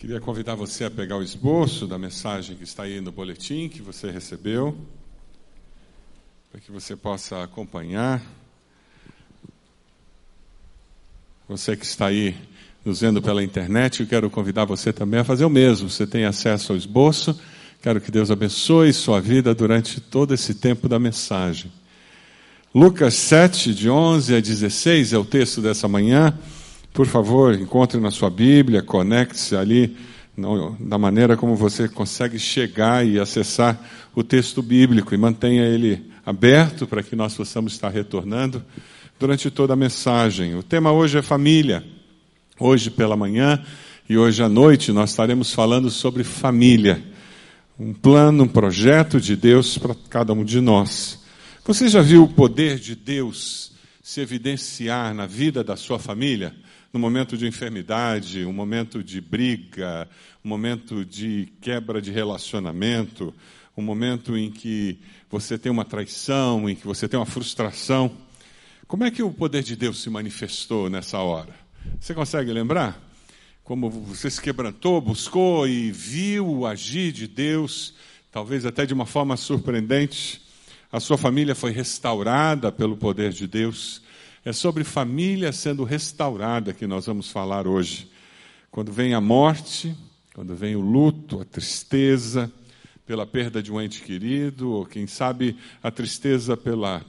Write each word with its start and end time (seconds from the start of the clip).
Queria 0.00 0.18
convidar 0.18 0.54
você 0.54 0.84
a 0.84 0.90
pegar 0.90 1.18
o 1.18 1.22
esboço 1.22 1.86
da 1.86 1.98
mensagem 1.98 2.56
que 2.56 2.64
está 2.64 2.84
aí 2.84 3.02
no 3.02 3.12
boletim 3.12 3.68
que 3.68 3.82
você 3.82 4.10
recebeu, 4.10 4.74
para 6.50 6.58
que 6.58 6.72
você 6.72 6.96
possa 6.96 7.42
acompanhar. 7.42 8.22
Você 11.46 11.76
que 11.76 11.84
está 11.84 12.06
aí 12.06 12.34
nos 12.82 13.02
vendo 13.02 13.20
pela 13.20 13.44
internet, 13.44 14.00
eu 14.00 14.06
quero 14.06 14.30
convidar 14.30 14.64
você 14.64 14.90
também 14.90 15.20
a 15.20 15.24
fazer 15.24 15.44
o 15.44 15.50
mesmo. 15.50 15.90
Você 15.90 16.06
tem 16.06 16.24
acesso 16.24 16.72
ao 16.72 16.78
esboço. 16.78 17.38
Quero 17.82 18.00
que 18.00 18.10
Deus 18.10 18.30
abençoe 18.30 18.94
sua 18.94 19.20
vida 19.20 19.54
durante 19.54 20.00
todo 20.00 20.32
esse 20.32 20.54
tempo 20.54 20.88
da 20.88 20.98
mensagem. 20.98 21.70
Lucas 22.74 23.12
7, 23.12 23.74
de 23.74 23.90
11 23.90 24.34
a 24.34 24.40
16 24.40 25.12
é 25.12 25.18
o 25.18 25.26
texto 25.26 25.60
dessa 25.60 25.86
manhã. 25.86 26.38
Por 26.92 27.06
favor, 27.06 27.54
encontre 27.54 28.00
na 28.00 28.10
sua 28.10 28.28
Bíblia, 28.28 28.82
conecte-se 28.82 29.54
ali 29.54 29.96
da 30.80 30.98
maneira 30.98 31.36
como 31.36 31.54
você 31.54 31.88
consegue 31.88 32.38
chegar 32.38 33.06
e 33.06 33.18
acessar 33.18 33.78
o 34.14 34.22
texto 34.22 34.62
bíblico 34.62 35.14
e 35.14 35.18
mantenha 35.18 35.64
ele 35.64 36.10
aberto 36.24 36.86
para 36.86 37.02
que 37.02 37.14
nós 37.14 37.34
possamos 37.34 37.74
estar 37.74 37.90
retornando 37.90 38.64
durante 39.18 39.50
toda 39.50 39.74
a 39.74 39.76
mensagem. 39.76 40.56
O 40.56 40.62
tema 40.62 40.92
hoje 40.92 41.18
é 41.18 41.22
família. 41.22 41.84
Hoje 42.58 42.90
pela 42.90 43.16
manhã 43.16 43.62
e 44.08 44.18
hoje 44.18 44.42
à 44.42 44.48
noite 44.48 44.92
nós 44.92 45.10
estaremos 45.10 45.52
falando 45.52 45.90
sobre 45.90 46.24
família. 46.24 47.02
Um 47.78 47.92
plano, 47.94 48.44
um 48.44 48.48
projeto 48.48 49.20
de 49.20 49.36
Deus 49.36 49.78
para 49.78 49.94
cada 50.08 50.32
um 50.32 50.44
de 50.44 50.60
nós. 50.60 51.20
Você 51.64 51.88
já 51.88 52.02
viu 52.02 52.24
o 52.24 52.28
poder 52.28 52.78
de 52.78 52.94
Deus 52.94 53.72
se 54.02 54.20
evidenciar 54.20 55.14
na 55.14 55.26
vida 55.26 55.62
da 55.62 55.76
sua 55.76 55.98
família? 55.98 56.54
No 56.92 56.98
momento 56.98 57.36
de 57.36 57.46
enfermidade, 57.46 58.44
um 58.44 58.52
momento 58.52 59.02
de 59.02 59.20
briga, 59.20 60.08
um 60.44 60.48
momento 60.48 61.04
de 61.04 61.52
quebra 61.60 62.02
de 62.02 62.10
relacionamento, 62.10 63.32
um 63.76 63.82
momento 63.82 64.36
em 64.36 64.50
que 64.50 64.98
você 65.30 65.56
tem 65.56 65.70
uma 65.70 65.84
traição, 65.84 66.68
em 66.68 66.74
que 66.74 66.86
você 66.86 67.08
tem 67.08 67.18
uma 67.18 67.26
frustração. 67.26 68.10
Como 68.88 69.04
é 69.04 69.10
que 69.10 69.22
o 69.22 69.32
poder 69.32 69.62
de 69.62 69.76
Deus 69.76 70.02
se 70.02 70.10
manifestou 70.10 70.90
nessa 70.90 71.18
hora? 71.18 71.54
Você 72.00 72.12
consegue 72.12 72.52
lembrar? 72.52 73.00
Como 73.62 73.88
você 73.88 74.28
se 74.28 74.42
quebrantou, 74.42 75.00
buscou 75.00 75.68
e 75.68 75.92
viu 75.92 76.48
o 76.48 76.66
agir 76.66 77.12
de 77.12 77.28
Deus, 77.28 77.94
talvez 78.32 78.66
até 78.66 78.84
de 78.84 78.92
uma 78.92 79.06
forma 79.06 79.36
surpreendente. 79.36 80.42
A 80.90 80.98
sua 80.98 81.16
família 81.16 81.54
foi 81.54 81.70
restaurada 81.70 82.72
pelo 82.72 82.96
poder 82.96 83.32
de 83.32 83.46
Deus. 83.46 84.02
É 84.42 84.54
sobre 84.54 84.84
família 84.84 85.52
sendo 85.52 85.84
restaurada 85.84 86.72
que 86.72 86.86
nós 86.86 87.04
vamos 87.04 87.30
falar 87.30 87.66
hoje. 87.66 88.10
Quando 88.70 88.90
vem 88.90 89.12
a 89.12 89.20
morte, 89.20 89.94
quando 90.32 90.56
vem 90.56 90.74
o 90.74 90.80
luto, 90.80 91.42
a 91.42 91.44
tristeza 91.44 92.50
pela 93.04 93.26
perda 93.26 93.62
de 93.62 93.70
um 93.70 93.78
ente 93.78 94.00
querido, 94.00 94.70
ou 94.70 94.86
quem 94.86 95.06
sabe 95.06 95.58
a 95.82 95.90
tristeza 95.90 96.56
pela 96.56 97.04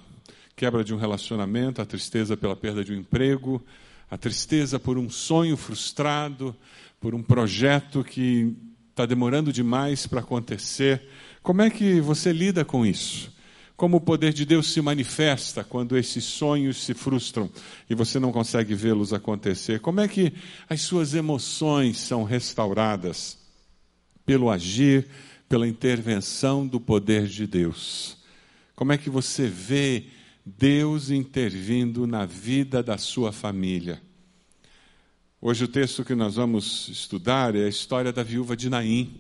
quebra 0.57 0.83
de 0.83 0.93
um 0.93 0.97
relacionamento, 0.97 1.81
a 1.81 1.85
tristeza 1.85 2.35
pela 2.35 2.53
perda 2.55 2.83
de 2.83 2.91
um 2.91 2.97
emprego, 2.97 3.63
a 4.09 4.17
tristeza 4.17 4.77
por 4.77 4.97
um 4.97 5.09
sonho 5.09 5.55
frustrado, 5.55 6.53
por 6.99 7.15
um 7.15 7.23
projeto 7.23 8.03
que 8.03 8.53
está 8.89 9.05
demorando 9.05 9.53
demais 9.53 10.05
para 10.05 10.19
acontecer. 10.19 11.01
Como 11.41 11.61
é 11.61 11.69
que 11.69 12.01
você 12.01 12.33
lida 12.33 12.65
com 12.65 12.85
isso? 12.85 13.31
Como 13.81 13.97
o 13.97 14.01
poder 14.01 14.31
de 14.31 14.45
Deus 14.45 14.71
se 14.71 14.79
manifesta 14.79 15.63
quando 15.63 15.97
esses 15.97 16.23
sonhos 16.23 16.83
se 16.83 16.93
frustram 16.93 17.49
e 17.89 17.95
você 17.95 18.19
não 18.19 18.31
consegue 18.31 18.75
vê-los 18.75 19.11
acontecer? 19.11 19.79
Como 19.79 19.99
é 19.99 20.07
que 20.07 20.33
as 20.69 20.81
suas 20.81 21.15
emoções 21.15 21.97
são 21.97 22.23
restauradas 22.23 23.39
pelo 24.23 24.51
agir, 24.51 25.07
pela 25.49 25.67
intervenção 25.67 26.67
do 26.67 26.79
poder 26.79 27.25
de 27.25 27.47
Deus? 27.47 28.17
Como 28.75 28.91
é 28.91 28.99
que 28.99 29.09
você 29.09 29.47
vê 29.47 30.03
Deus 30.45 31.09
intervindo 31.09 32.05
na 32.05 32.23
vida 32.23 32.83
da 32.83 32.99
sua 32.99 33.31
família? 33.31 33.99
Hoje 35.41 35.63
o 35.63 35.67
texto 35.67 36.05
que 36.05 36.13
nós 36.13 36.35
vamos 36.35 36.87
estudar 36.87 37.55
é 37.55 37.65
a 37.65 37.69
história 37.69 38.13
da 38.13 38.21
viúva 38.21 38.55
de 38.55 38.69
Naim. 38.69 39.19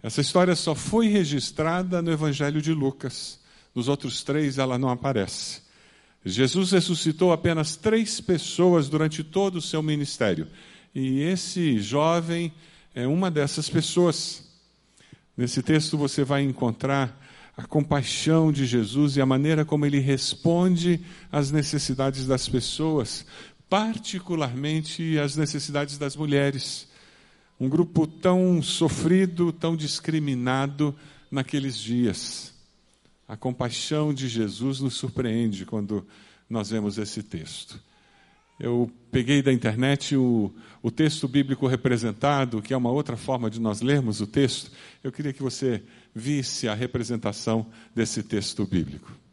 Essa 0.00 0.20
história 0.20 0.54
só 0.54 0.76
foi 0.76 1.08
registrada 1.08 2.00
no 2.00 2.12
Evangelho 2.12 2.62
de 2.62 2.72
Lucas. 2.72 3.42
Nos 3.74 3.88
outros 3.88 4.22
três 4.22 4.58
ela 4.58 4.78
não 4.78 4.88
aparece. 4.88 5.62
Jesus 6.24 6.70
ressuscitou 6.70 7.32
apenas 7.32 7.76
três 7.76 8.20
pessoas 8.20 8.88
durante 8.88 9.22
todo 9.22 9.56
o 9.56 9.62
seu 9.62 9.82
ministério. 9.82 10.46
E 10.94 11.20
esse 11.20 11.78
jovem 11.78 12.52
é 12.94 13.06
uma 13.06 13.30
dessas 13.30 13.68
pessoas. 13.68 14.44
Nesse 15.36 15.62
texto 15.62 15.98
você 15.98 16.24
vai 16.24 16.42
encontrar 16.42 17.20
a 17.56 17.66
compaixão 17.66 18.50
de 18.50 18.64
Jesus 18.64 19.16
e 19.16 19.20
a 19.20 19.26
maneira 19.26 19.64
como 19.64 19.84
ele 19.84 19.98
responde 19.98 21.00
às 21.30 21.50
necessidades 21.50 22.26
das 22.26 22.48
pessoas, 22.48 23.26
particularmente 23.68 25.18
às 25.18 25.36
necessidades 25.36 25.98
das 25.98 26.16
mulheres. 26.16 26.88
Um 27.60 27.68
grupo 27.68 28.06
tão 28.06 28.62
sofrido, 28.62 29.52
tão 29.52 29.76
discriminado 29.76 30.94
naqueles 31.30 31.76
dias. 31.78 32.53
A 33.26 33.36
compaixão 33.36 34.12
de 34.12 34.28
Jesus 34.28 34.80
nos 34.80 34.94
surpreende 34.94 35.64
quando 35.64 36.06
nós 36.48 36.70
vemos 36.70 36.98
esse 36.98 37.22
texto. 37.22 37.80
Eu 38.58 38.90
peguei 39.10 39.42
da 39.42 39.52
internet 39.52 40.16
o, 40.16 40.54
o 40.82 40.90
texto 40.90 41.26
bíblico 41.26 41.66
representado, 41.66 42.62
que 42.62 42.72
é 42.72 42.76
uma 42.76 42.90
outra 42.90 43.16
forma 43.16 43.50
de 43.50 43.60
nós 43.60 43.80
lermos 43.80 44.20
o 44.20 44.26
texto. 44.26 44.70
Eu 45.02 45.10
queria 45.10 45.32
que 45.32 45.42
você 45.42 45.82
visse 46.14 46.68
a 46.68 46.74
representação 46.74 47.66
desse 47.94 48.22
texto 48.22 48.64
bíblico. 48.64 49.23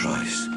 Jovem, 0.00 0.49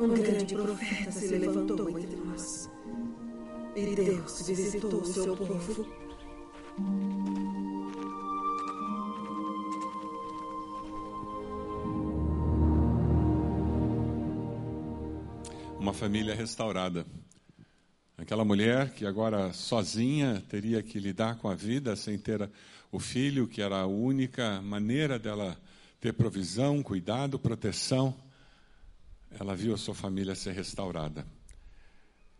Um 0.00 0.14
grande 0.14 0.54
profeta 0.54 1.10
se 1.10 1.36
levantou 1.36 1.98
entre 1.98 2.16
nós. 2.20 2.70
E 3.74 3.96
Deus 3.96 4.46
visitou 4.46 5.00
o 5.00 5.04
seu 5.04 5.36
povo. 5.36 5.88
Uma 15.80 15.92
família 15.92 16.32
restaurada. 16.32 17.04
Aquela 18.16 18.44
mulher 18.44 18.90
que 18.92 19.04
agora 19.04 19.52
sozinha 19.52 20.44
teria 20.48 20.80
que 20.80 21.00
lidar 21.00 21.38
com 21.38 21.48
a 21.48 21.56
vida 21.56 21.96
sem 21.96 22.16
ter 22.16 22.48
o 22.92 23.00
filho, 23.00 23.48
que 23.48 23.60
era 23.60 23.80
a 23.80 23.86
única 23.86 24.62
maneira 24.62 25.18
dela 25.18 25.56
ter 26.00 26.12
provisão, 26.12 26.84
cuidado, 26.84 27.36
proteção, 27.36 28.14
ela 29.30 29.54
viu 29.54 29.74
a 29.74 29.78
sua 29.78 29.94
família 29.94 30.34
ser 30.34 30.52
restaurada. 30.52 31.26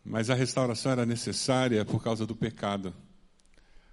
Mas 0.03 0.29
a 0.29 0.33
restauração 0.33 0.91
era 0.91 1.05
necessária 1.05 1.83
por 1.85 2.03
causa 2.03 2.25
do 2.25 2.35
pecado. 2.35 2.93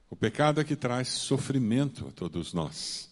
O 0.08 0.16
pecado 0.16 0.60
é 0.60 0.64
que 0.64 0.76
traz 0.76 1.08
sofrimento 1.08 2.06
a 2.06 2.12
todos 2.12 2.52
nós. 2.52 3.10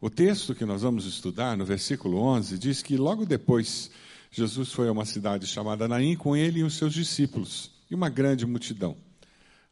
O 0.00 0.10
texto 0.10 0.54
que 0.54 0.64
nós 0.64 0.82
vamos 0.82 1.06
estudar, 1.06 1.56
no 1.56 1.64
versículo 1.64 2.18
11, 2.18 2.58
diz 2.58 2.82
que 2.82 2.96
logo 2.96 3.24
depois 3.24 3.90
Jesus 4.30 4.72
foi 4.72 4.88
a 4.88 4.92
uma 4.92 5.04
cidade 5.04 5.46
chamada 5.46 5.88
Naim 5.88 6.16
com 6.16 6.36
ele 6.36 6.60
e 6.60 6.64
os 6.64 6.74
seus 6.74 6.92
discípulos 6.92 7.72
e 7.90 7.94
uma 7.94 8.08
grande 8.08 8.46
multidão. 8.46 8.96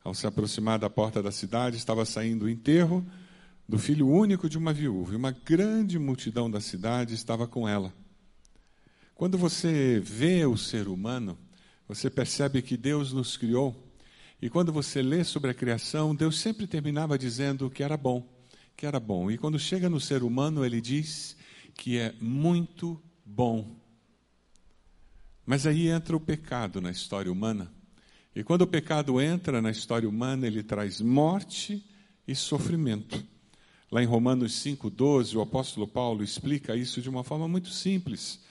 Ao 0.02 0.14
se 0.14 0.26
aproximar 0.26 0.78
da 0.78 0.88
porta 0.88 1.22
da 1.22 1.30
cidade, 1.30 1.76
estava 1.76 2.04
saindo 2.04 2.46
o 2.46 2.48
enterro 2.48 3.06
do 3.68 3.78
filho 3.78 4.08
único 4.08 4.48
de 4.48 4.56
uma 4.56 4.72
viúva, 4.72 5.12
e 5.12 5.16
uma 5.16 5.32
grande 5.32 5.98
multidão 5.98 6.48
da 6.50 6.60
cidade 6.60 7.14
estava 7.14 7.46
com 7.46 7.68
ela. 7.68 7.92
Quando 9.16 9.38
você 9.38 9.98
vê 9.98 10.44
o 10.44 10.58
ser 10.58 10.88
humano, 10.88 11.38
você 11.88 12.10
percebe 12.10 12.60
que 12.60 12.76
Deus 12.76 13.14
nos 13.14 13.34
criou, 13.34 13.74
e 14.42 14.50
quando 14.50 14.70
você 14.70 15.00
lê 15.00 15.24
sobre 15.24 15.50
a 15.50 15.54
criação, 15.54 16.14
Deus 16.14 16.38
sempre 16.38 16.66
terminava 16.66 17.18
dizendo 17.18 17.70
que 17.70 17.82
era 17.82 17.96
bom, 17.96 18.28
que 18.76 18.84
era 18.84 19.00
bom. 19.00 19.30
E 19.30 19.38
quando 19.38 19.58
chega 19.58 19.88
no 19.88 19.98
ser 19.98 20.22
humano, 20.22 20.66
ele 20.66 20.82
diz 20.82 21.34
que 21.74 21.96
é 21.96 22.14
muito 22.20 23.02
bom. 23.24 23.74
Mas 25.46 25.66
aí 25.66 25.88
entra 25.88 26.14
o 26.14 26.20
pecado 26.20 26.78
na 26.82 26.90
história 26.90 27.32
humana. 27.32 27.72
E 28.34 28.44
quando 28.44 28.62
o 28.62 28.66
pecado 28.66 29.18
entra 29.18 29.62
na 29.62 29.70
história 29.70 30.06
humana, 30.06 30.46
ele 30.46 30.62
traz 30.62 31.00
morte 31.00 31.82
e 32.28 32.34
sofrimento. 32.34 33.24
Lá 33.90 34.02
em 34.02 34.06
Romanos 34.06 34.52
5,12, 34.62 35.36
o 35.36 35.40
apóstolo 35.40 35.88
Paulo 35.88 36.22
explica 36.22 36.76
isso 36.76 37.00
de 37.00 37.08
uma 37.08 37.24
forma 37.24 37.48
muito 37.48 37.70
simples. 37.70 38.44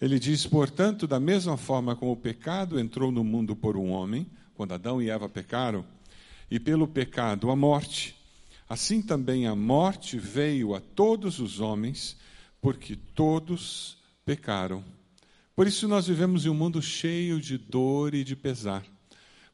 Ele 0.00 0.18
diz: 0.18 0.46
Portanto, 0.46 1.06
da 1.06 1.18
mesma 1.18 1.56
forma 1.56 1.96
como 1.96 2.12
o 2.12 2.16
pecado 2.16 2.78
entrou 2.78 3.10
no 3.10 3.24
mundo 3.24 3.56
por 3.56 3.76
um 3.76 3.90
homem, 3.90 4.26
quando 4.54 4.74
Adão 4.74 5.02
e 5.02 5.10
Eva 5.10 5.28
pecaram, 5.28 5.84
e 6.50 6.58
pelo 6.58 6.86
pecado 6.86 7.50
a 7.50 7.56
morte, 7.56 8.16
assim 8.68 9.02
também 9.02 9.46
a 9.46 9.54
morte 9.54 10.18
veio 10.18 10.74
a 10.74 10.80
todos 10.80 11.38
os 11.40 11.60
homens, 11.60 12.16
porque 12.60 12.96
todos 12.96 13.98
pecaram. 14.24 14.84
Por 15.54 15.66
isso 15.66 15.88
nós 15.88 16.06
vivemos 16.06 16.46
em 16.46 16.48
um 16.48 16.54
mundo 16.54 16.80
cheio 16.80 17.40
de 17.40 17.58
dor 17.58 18.14
e 18.14 18.22
de 18.22 18.36
pesar. 18.36 18.84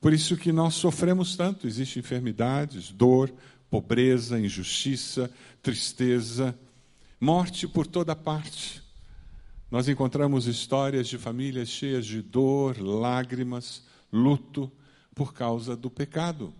Por 0.00 0.12
isso 0.12 0.36
que 0.36 0.52
nós 0.52 0.74
sofremos 0.74 1.34
tanto, 1.34 1.66
existem 1.66 2.00
enfermidades, 2.00 2.90
dor, 2.90 3.32
pobreza, 3.70 4.38
injustiça, 4.38 5.30
tristeza, 5.62 6.56
morte 7.18 7.66
por 7.66 7.86
toda 7.86 8.14
parte. 8.14 8.83
Nós 9.70 9.88
encontramos 9.88 10.46
histórias 10.46 11.08
de 11.08 11.18
famílias 11.18 11.68
cheias 11.68 12.06
de 12.06 12.22
dor, 12.22 12.78
lágrimas, 12.80 13.82
luto 14.12 14.70
por 15.14 15.32
causa 15.32 15.76
do 15.76 15.90
pecado. 15.90 16.52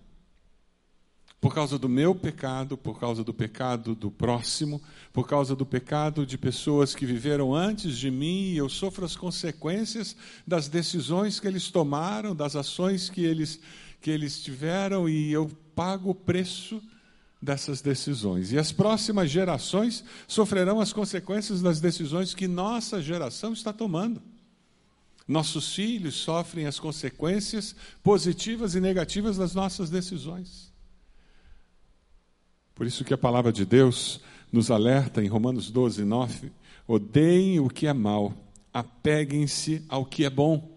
Por 1.41 1.55
causa 1.55 1.79
do 1.79 1.91
meu 1.91 2.15
pecado, 2.15 2.77
por 2.77 2.99
causa 2.99 3.23
do 3.23 3.35
pecado 3.35 3.95
do 3.95 4.11
próximo, 4.11 4.81
por 5.13 5.29
causa 5.29 5.55
do 5.55 5.67
pecado 5.67 6.25
de 6.25 6.39
pessoas 6.39 6.95
que 6.95 7.05
viveram 7.05 7.55
antes 7.55 7.99
de 7.99 8.11
mim, 8.11 8.53
e 8.53 8.57
eu 8.57 8.69
sofro 8.69 9.05
as 9.05 9.15
consequências 9.15 10.17
das 10.47 10.69
decisões 10.69 11.39
que 11.39 11.47
eles 11.47 11.71
tomaram, 11.71 12.35
das 12.35 12.57
ações 12.57 13.11
que 13.11 13.23
eles, 13.23 13.61
que 14.01 14.11
eles 14.11 14.43
tiveram, 14.43 15.07
e 15.07 15.31
eu 15.31 15.51
pago 15.75 16.11
o 16.11 16.15
preço 16.15 16.83
dessas 17.45 17.83
decisões. 17.83 18.51
E 18.51 18.59
as 18.59 18.73
próximas 18.73 19.31
gerações 19.31 20.03
sofrerão 20.27 20.81
as 20.81 20.93
consequências 20.93 21.61
das 21.61 21.81
decisões 21.81 22.35
que 22.35 22.49
nossa 22.49 23.03
geração 23.03 23.53
está 23.53 23.73
tomando. 23.73 24.23
Nossos 25.29 25.75
filhos 25.75 26.15
sofrem 26.15 26.67
as 26.67 26.79
consequências 26.79 27.77
positivas 28.03 28.75
e 28.75 28.81
negativas 28.81 29.37
das 29.37 29.55
nossas 29.55 29.91
decisões. 29.91 30.73
Por 32.75 32.87
isso 32.87 33.05
que 33.05 33.15
a 33.15 33.19
palavra 33.19 33.53
de 33.53 33.65
Deus 33.65 34.21
nos 34.51 34.71
alerta 34.71 35.23
em 35.23 35.29
Romanos 35.29 35.71
12, 35.71 36.05
9: 36.05 36.53
odeiem 36.87 37.61
o 37.61 37.69
que 37.69 37.87
é 37.87 37.93
mal, 37.93 38.35
apeguem-se 38.73 39.85
ao 39.89 40.05
que 40.05 40.25
é 40.25 40.31
bom. 40.31 40.74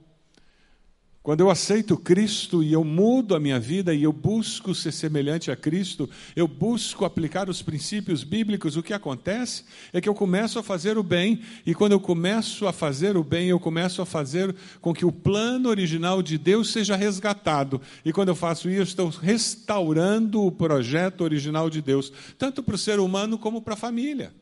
Quando 1.28 1.42
eu 1.42 1.50
aceito 1.50 1.98
Cristo 1.98 2.64
e 2.64 2.72
eu 2.72 2.86
mudo 2.86 3.36
a 3.36 3.40
minha 3.42 3.60
vida 3.60 3.94
e 3.94 4.02
eu 4.02 4.14
busco 4.14 4.74
ser 4.74 4.94
semelhante 4.94 5.52
a 5.52 5.58
Cristo, 5.58 6.10
eu 6.38 6.48
busco 6.48 7.04
aplicar 7.04 7.50
os 7.50 7.62
princípios 7.62 8.24
bíblicos, 8.24 8.78
o 8.78 8.82
que 8.82 8.94
acontece 8.94 9.66
é 9.92 10.00
que 10.00 10.08
eu 10.08 10.14
começo 10.14 10.58
a 10.58 10.64
fazer 10.64 10.98
o 10.98 11.04
bem, 11.04 11.42
e 11.66 11.76
quando 11.76 11.92
eu 11.92 12.00
começo 12.00 12.66
a 12.66 12.72
fazer 12.72 13.18
o 13.18 13.26
bem, 13.26 13.50
eu 13.50 13.60
começo 13.60 14.02
a 14.02 14.06
fazer 14.06 14.56
com 14.80 14.94
que 14.94 15.04
o 15.04 15.12
plano 15.12 15.68
original 15.68 16.24
de 16.24 16.38
Deus 16.38 16.72
seja 16.72 16.96
resgatado. 16.96 17.82
E 18.06 18.14
quando 18.14 18.30
eu 18.30 18.36
faço 18.36 18.70
isso, 18.70 18.80
eu 18.80 18.84
estou 18.84 19.10
restaurando 19.10 20.46
o 20.46 20.50
projeto 20.50 21.26
original 21.26 21.70
de 21.70 21.82
Deus, 21.82 22.10
tanto 22.38 22.64
para 22.64 22.76
o 22.76 22.78
ser 22.78 23.02
humano 23.02 23.38
como 23.38 23.62
para 23.62 23.74
a 23.74 23.76
família. 23.76 24.34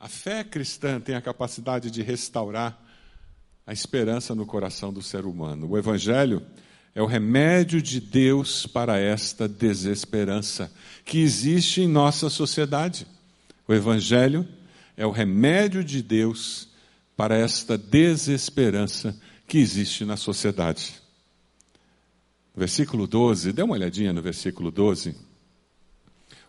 A 0.00 0.08
fé 0.08 0.42
cristã 0.42 0.98
tem 0.98 1.14
a 1.14 1.20
capacidade 1.20 1.90
de 1.90 2.00
restaurar 2.00 2.82
a 3.66 3.72
esperança 3.72 4.34
no 4.34 4.44
coração 4.44 4.92
do 4.92 5.02
ser 5.02 5.24
humano. 5.24 5.70
O 5.70 5.78
Evangelho 5.78 6.42
é 6.94 7.02
o 7.02 7.06
remédio 7.06 7.80
de 7.80 8.00
Deus 8.00 8.66
para 8.66 8.98
esta 8.98 9.48
desesperança 9.48 10.72
que 11.04 11.18
existe 11.18 11.80
em 11.80 11.88
nossa 11.88 12.30
sociedade. 12.30 13.06
O 13.66 13.74
Evangelho 13.74 14.46
é 14.96 15.06
o 15.06 15.10
remédio 15.10 15.82
de 15.82 16.02
Deus 16.02 16.68
para 17.16 17.36
esta 17.36 17.76
desesperança 17.78 19.18
que 19.46 19.58
existe 19.58 20.04
na 20.04 20.16
sociedade. 20.16 20.94
Versículo 22.54 23.06
12, 23.06 23.52
dê 23.52 23.62
uma 23.62 23.74
olhadinha 23.74 24.12
no 24.12 24.22
versículo 24.22 24.70
12. 24.70 25.16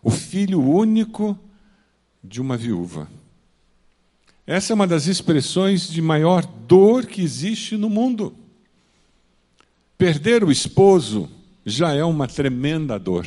O 0.02 0.10
filho 0.10 0.60
único 0.60 1.36
de 2.22 2.40
uma 2.40 2.56
viúva. 2.56 3.08
Essa 4.46 4.72
é 4.72 4.74
uma 4.74 4.86
das 4.86 5.08
expressões 5.08 5.88
de 5.88 6.00
maior 6.00 6.46
dor 6.46 7.04
que 7.04 7.20
existe 7.20 7.76
no 7.76 7.90
mundo. 7.90 8.32
Perder 9.98 10.44
o 10.44 10.52
esposo 10.52 11.28
já 11.64 11.92
é 11.92 12.04
uma 12.04 12.28
tremenda 12.28 12.96
dor, 12.96 13.26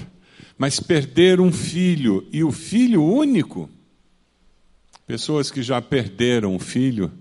mas 0.58 0.80
perder 0.80 1.42
um 1.42 1.52
filho 1.52 2.26
e 2.32 2.42
o 2.42 2.54
filho 2.54 3.04
único, 3.04 3.70
pessoas 5.06 5.52
que 5.52 5.62
já 5.62 5.82
perderam 5.82 6.56
um 6.56 6.60
filho, 6.60 7.12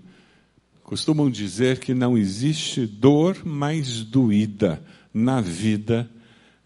costumam 0.81 1.29
dizer 1.29 1.79
que 1.79 1.93
não 1.93 2.17
existe 2.17 2.85
dor 2.85 3.45
mais 3.45 4.03
doída 4.03 4.81
na 5.13 5.41
vida 5.41 6.09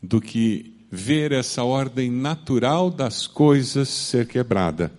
do 0.02 0.22
que 0.22 0.72
ver 0.92 1.32
essa 1.32 1.63
ordem 1.63 2.12
natural 2.12 2.92
das 2.92 3.25
coisas 3.25 3.90
ser 3.90 4.28
quebrada. 4.28 4.92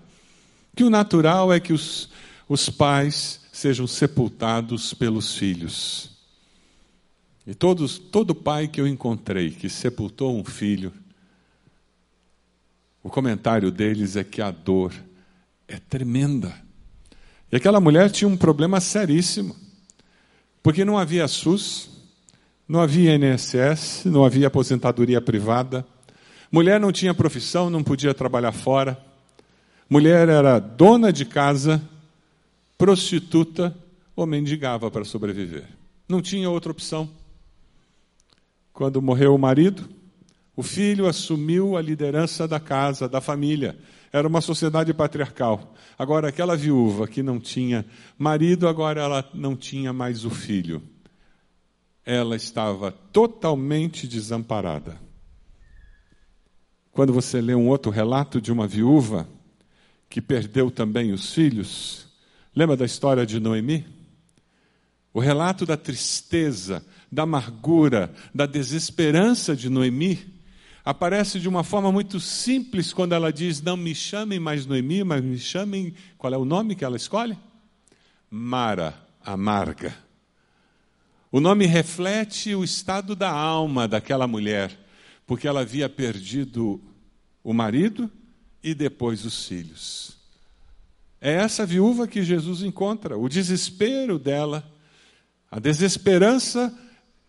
Que 0.75 0.83
o 0.83 0.91
natural 0.91 1.53
é 1.53 1.61
que 1.61 1.73
os 1.73 2.09
os 2.49 2.69
pais 2.69 3.41
sejam 3.53 3.87
sepultados 3.87 4.93
pelos 4.93 5.37
filhos. 5.37 6.11
E 7.47 7.55
todos, 7.55 7.99
todo 7.99 8.35
pai 8.35 8.69
que 8.69 8.81
eu 8.81 8.87
encontrei 8.87 9.51
que 9.51 9.69
sepultou 9.69 10.39
um 10.39 10.45
filho, 10.45 10.93
o 13.03 13.11
comentário 13.11 13.71
deles 13.71 14.17
é 14.17 14.25
que 14.25 14.41
a 14.41 14.51
dor 14.51 14.93
é 15.69 15.79
tremenda. 15.79 16.55
E 17.53 17.57
aquela 17.57 17.81
mulher 17.81 18.11
tinha 18.11 18.29
um 18.29 18.37
problema 18.37 18.81
seríssimo, 18.81 19.55
porque 20.63 20.85
não 20.85 20.97
havia 20.97 21.29
SUS, 21.29 21.91
não 22.67 22.81
havia 22.81 23.15
INSS, 23.15 24.07
não 24.07 24.25
havia 24.25 24.47
aposentadoria 24.47 25.21
privada, 25.21 25.87
mulher 26.51 26.81
não 26.81 26.91
tinha 26.91 27.13
profissão, 27.13 27.69
não 27.69 27.85
podia 27.85 28.15
trabalhar 28.15 28.53
fora, 28.53 28.99
mulher 29.89 30.29
era 30.31 30.59
dona 30.59 31.13
de 31.13 31.27
casa 31.27 31.81
prostituta 32.77 33.77
ou 34.17 34.27
mendigava 34.27 34.91
para 34.91 35.05
sobreviver. 35.05 35.69
Não 36.09 36.21
tinha 36.21 36.51
outra 36.51 36.73
opção. 36.73 37.09
Quando 38.73 39.01
morreu 39.01 39.35
o 39.35 39.39
marido, 39.39 39.89
o 40.57 40.63
filho 40.63 41.07
assumiu 41.07 41.77
a 41.77 41.83
liderança 41.83 42.47
da 42.47 42.61
casa, 42.61 43.09
da 43.09 43.21
família. 43.21 43.79
Era 44.13 44.29
uma 44.29 44.41
sociedade 44.41 44.93
patriarcal. 44.95 45.75
Agora, 45.99 46.29
aquela 46.29 46.57
viúva 46.57 47.09
que 47.09 47.23
não 47.23 47.41
tinha 47.41 47.85
marido, 48.19 48.69
agora 48.69 49.01
ela 49.01 49.29
não 49.35 49.57
tinha 49.57 49.93
mais 49.93 50.25
o 50.25 50.31
filho. 50.31 50.83
Ela 52.05 52.37
estava 52.37 52.93
totalmente 52.93 54.07
desamparada. 54.07 55.01
Quando 56.93 57.13
você 57.13 57.41
lê 57.41 57.55
um 57.55 57.69
outro 57.69 57.91
relato 57.91 58.41
de 58.41 58.53
uma 58.53 58.69
viúva 58.69 59.29
que 60.09 60.21
perdeu 60.21 60.71
também 60.71 61.13
os 61.13 61.35
filhos, 61.35 62.07
lembra 62.55 62.77
da 62.77 62.85
história 62.85 63.27
de 63.27 63.41
Noemi? 63.41 63.87
O 65.13 65.21
relato 65.21 65.65
da 65.65 65.77
tristeza, 65.77 66.85
da 67.11 67.23
amargura, 67.23 68.13
da 68.35 68.47
desesperança 68.47 69.55
de 69.55 69.69
Noemi 69.69 70.35
aparece 70.85 71.41
de 71.41 71.49
uma 71.49 71.65
forma 71.65 71.91
muito 71.91 72.21
simples 72.21 72.93
quando 72.93 73.15
ela 73.15 73.33
diz: 73.33 73.63
Não 73.63 73.77
me 73.77 73.95
chamem 73.95 74.41
mais 74.41 74.67
Noemi, 74.67 75.05
mas 75.05 75.23
me 75.23 75.39
chamem. 75.39 75.95
Qual 76.19 76.33
é 76.33 76.37
o 76.37 76.45
nome 76.45 76.75
que 76.75 76.85
ela 76.85 76.97
escolhe? 76.97 77.39
Mara, 78.31 78.95
amarga. 79.25 79.97
O 81.31 81.41
nome 81.41 81.67
reflete 81.67 82.55
o 82.55 82.63
estado 82.63 83.17
da 83.17 83.31
alma 83.31 83.89
daquela 83.89 84.27
mulher 84.27 84.85
porque 85.27 85.49
ela 85.49 85.61
havia 85.61 85.89
perdido 85.89 86.81
o 87.43 87.53
marido 87.53 88.11
e 88.63 88.75
depois 88.75 89.25
os 89.25 89.47
filhos. 89.47 90.17
É 91.27 91.33
essa 91.33 91.65
viúva 91.65 92.07
que 92.07 92.23
Jesus 92.23 92.61
encontra, 92.61 93.17
o 93.17 93.31
desespero 93.31 94.19
dela, 94.19 94.63
a 95.51 95.59
desesperança 95.59 96.71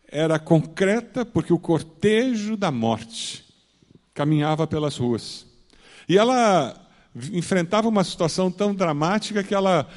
era 0.06 0.38
concreta 0.38 1.26
porque 1.26 1.54
o 1.54 1.58
cortejo 1.58 2.58
da 2.58 2.70
morte 2.70 3.46
caminhava 4.14 4.68
pelas 4.68 4.98
ruas. 4.98 5.48
E 6.10 6.18
ela 6.18 6.76
enfrentava 7.32 7.88
uma 7.88 8.04
situação 8.04 8.52
tão 8.52 8.76
dramática 8.76 9.42
que 9.42 9.56
ela 9.56 9.88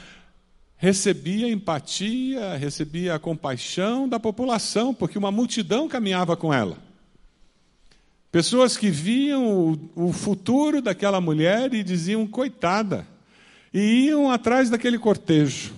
recebia 0.76 1.50
empatia, 1.50 2.54
recebia 2.54 3.16
a 3.16 3.18
compaixão 3.18 4.08
da 4.08 4.20
população, 4.20 4.94
porque 4.94 5.18
uma 5.18 5.32
multidão 5.32 5.88
caminhava 5.88 6.36
com 6.36 6.54
ela. 6.54 6.78
Pessoas 8.30 8.76
que 8.76 8.90
viam 8.90 9.72
o, 9.96 10.06
o 10.08 10.12
futuro 10.12 10.80
daquela 10.80 11.20
mulher 11.20 11.74
e 11.74 11.82
diziam, 11.82 12.28
coitada, 12.28 13.04
e 13.72 14.06
iam 14.06 14.30
atrás 14.30 14.70
daquele 14.70 14.98
cortejo. 14.98 15.74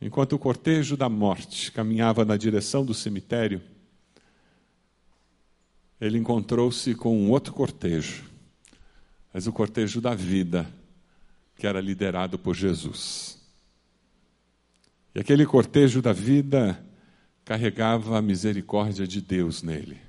Enquanto 0.00 0.32
o 0.32 0.38
cortejo 0.38 0.96
da 0.96 1.08
morte 1.08 1.70
caminhava 1.70 2.24
na 2.24 2.36
direção 2.36 2.84
do 2.84 2.92
cemitério, 2.92 3.62
ele 6.00 6.18
encontrou-se 6.18 6.94
com 6.96 7.16
um 7.16 7.30
outro 7.30 7.52
cortejo, 7.52 8.24
mas 9.32 9.46
o 9.46 9.52
cortejo 9.52 10.00
da 10.00 10.14
vida, 10.14 10.68
que 11.56 11.66
era 11.66 11.80
liderado 11.80 12.36
por 12.36 12.56
Jesus. 12.56 13.38
E 15.14 15.20
aquele 15.20 15.46
cortejo 15.46 16.02
da 16.02 16.12
vida 16.12 16.84
carregava 17.44 18.18
a 18.18 18.22
misericórdia 18.22 19.06
de 19.06 19.20
Deus 19.20 19.62
nele. 19.62 20.00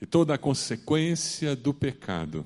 E 0.00 0.06
toda 0.06 0.34
a 0.34 0.38
consequência 0.38 1.54
do 1.54 1.72
pecado 1.72 2.44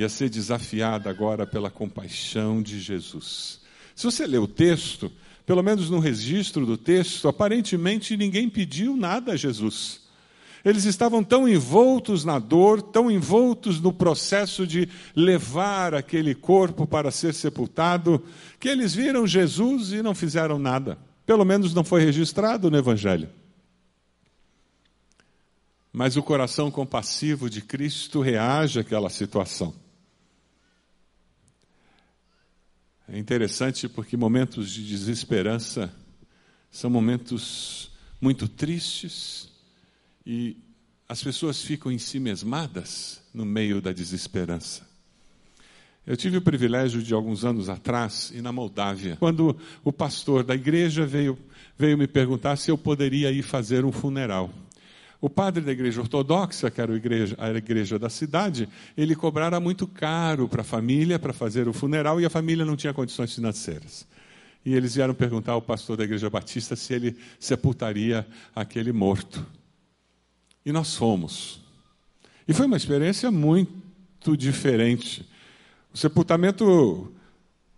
ia 0.00 0.08
ser 0.08 0.30
desafiada 0.30 1.10
agora 1.10 1.46
pela 1.46 1.70
compaixão 1.70 2.62
de 2.62 2.80
Jesus. 2.80 3.60
Se 3.94 4.04
você 4.04 4.26
ler 4.26 4.38
o 4.38 4.48
texto, 4.48 5.12
pelo 5.44 5.62
menos 5.62 5.90
no 5.90 5.98
registro 5.98 6.64
do 6.64 6.78
texto, 6.78 7.28
aparentemente 7.28 8.16
ninguém 8.16 8.48
pediu 8.48 8.96
nada 8.96 9.32
a 9.32 9.36
Jesus. 9.36 10.00
Eles 10.64 10.84
estavam 10.84 11.22
tão 11.22 11.46
envoltos 11.46 12.24
na 12.24 12.38
dor, 12.38 12.80
tão 12.80 13.10
envoltos 13.10 13.78
no 13.80 13.92
processo 13.92 14.66
de 14.66 14.88
levar 15.14 15.94
aquele 15.94 16.34
corpo 16.34 16.86
para 16.86 17.10
ser 17.10 17.34
sepultado, 17.34 18.22
que 18.58 18.68
eles 18.68 18.94
viram 18.94 19.26
Jesus 19.26 19.92
e 19.92 20.02
não 20.02 20.14
fizeram 20.14 20.58
nada. 20.58 20.98
Pelo 21.26 21.44
menos 21.44 21.74
não 21.74 21.84
foi 21.84 22.02
registrado 22.02 22.70
no 22.70 22.78
Evangelho. 22.78 23.28
Mas 25.92 26.16
o 26.16 26.22
coração 26.22 26.70
compassivo 26.70 27.50
de 27.50 27.60
Cristo 27.60 28.20
reage 28.20 28.80
àquela 28.80 29.10
situação. 29.10 29.74
É 33.12 33.18
interessante 33.18 33.88
porque 33.88 34.16
momentos 34.16 34.70
de 34.70 34.86
desesperança 34.86 35.92
são 36.70 36.88
momentos 36.88 37.90
muito 38.20 38.46
tristes 38.46 39.48
e 40.24 40.56
as 41.08 41.20
pessoas 41.20 41.60
ficam 41.60 41.90
em 41.90 41.98
si 41.98 42.20
mesmadas 42.20 43.20
no 43.34 43.44
meio 43.44 43.80
da 43.80 43.90
desesperança. 43.92 44.88
Eu 46.06 46.16
tive 46.16 46.36
o 46.36 46.42
privilégio 46.42 47.02
de 47.02 47.12
alguns 47.12 47.44
anos 47.44 47.68
atrás 47.68 48.30
ir 48.32 48.42
na 48.42 48.52
Moldávia, 48.52 49.16
quando 49.18 49.58
o 49.82 49.92
pastor 49.92 50.44
da 50.44 50.54
igreja 50.54 51.04
veio, 51.04 51.36
veio 51.76 51.98
me 51.98 52.06
perguntar 52.06 52.56
se 52.56 52.70
eu 52.70 52.78
poderia 52.78 53.32
ir 53.32 53.42
fazer 53.42 53.84
um 53.84 53.90
funeral. 53.90 54.50
O 55.20 55.28
padre 55.28 55.62
da 55.62 55.70
igreja 55.70 56.00
ortodoxa, 56.00 56.70
que 56.70 56.80
era 56.80 56.92
a 56.92 56.96
igreja, 56.96 57.36
a 57.38 57.50
igreja 57.50 57.98
da 57.98 58.08
cidade, 58.08 58.66
ele 58.96 59.14
cobrara 59.14 59.60
muito 59.60 59.86
caro 59.86 60.48
para 60.48 60.62
a 60.62 60.64
família 60.64 61.18
para 61.18 61.32
fazer 61.32 61.68
o 61.68 61.72
funeral 61.74 62.20
e 62.20 62.24
a 62.24 62.30
família 62.30 62.64
não 62.64 62.74
tinha 62.74 62.94
condições 62.94 63.34
financeiras. 63.34 64.06
E 64.64 64.74
eles 64.74 64.94
vieram 64.94 65.12
perguntar 65.12 65.52
ao 65.52 65.62
pastor 65.62 65.96
da 65.96 66.04
igreja 66.04 66.30
batista 66.30 66.74
se 66.74 66.94
ele 66.94 67.16
sepultaria 67.38 68.26
aquele 68.54 68.92
morto. 68.92 69.46
E 70.64 70.72
nós 70.72 70.94
fomos. 70.94 71.60
E 72.48 72.54
foi 72.54 72.66
uma 72.66 72.76
experiência 72.76 73.30
muito 73.30 74.36
diferente. 74.36 75.28
O 75.92 75.98
sepultamento 75.98 77.12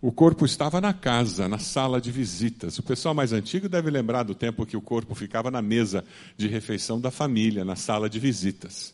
o 0.03 0.11
corpo 0.11 0.45
estava 0.45 0.81
na 0.81 0.91
casa, 0.91 1.47
na 1.47 1.57
sala 1.57 2.01
de 2.01 2.11
visitas. 2.11 2.77
O 2.77 2.83
pessoal 2.83 3.15
mais 3.15 3.31
antigo 3.31 3.69
deve 3.69 3.89
lembrar 3.89 4.23
do 4.23 4.35
tempo 4.35 4.65
que 4.65 4.75
o 4.75 4.81
corpo 4.81 5.15
ficava 5.15 5.49
na 5.49 5.61
mesa 5.61 6.03
de 6.35 6.49
refeição 6.49 6.99
da 6.99 7.09
família, 7.09 7.63
na 7.63 7.77
sala 7.77 8.09
de 8.09 8.19
visitas. 8.19 8.93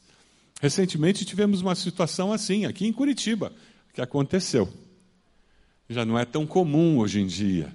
Recentemente 0.62 1.26
tivemos 1.26 1.62
uma 1.62 1.74
situação 1.74 2.32
assim, 2.32 2.68
aqui 2.68 2.86
em 2.86 2.94
Curitiba, 2.94 3.52
que 3.92 4.02
aconteceu. 4.02 4.72
Já 5.90 6.06
não 6.06 6.18
é 6.18 6.26
tão 6.26 6.46
comum 6.46 7.00
hoje 7.00 7.20
em 7.20 7.26
dia. 7.26 7.74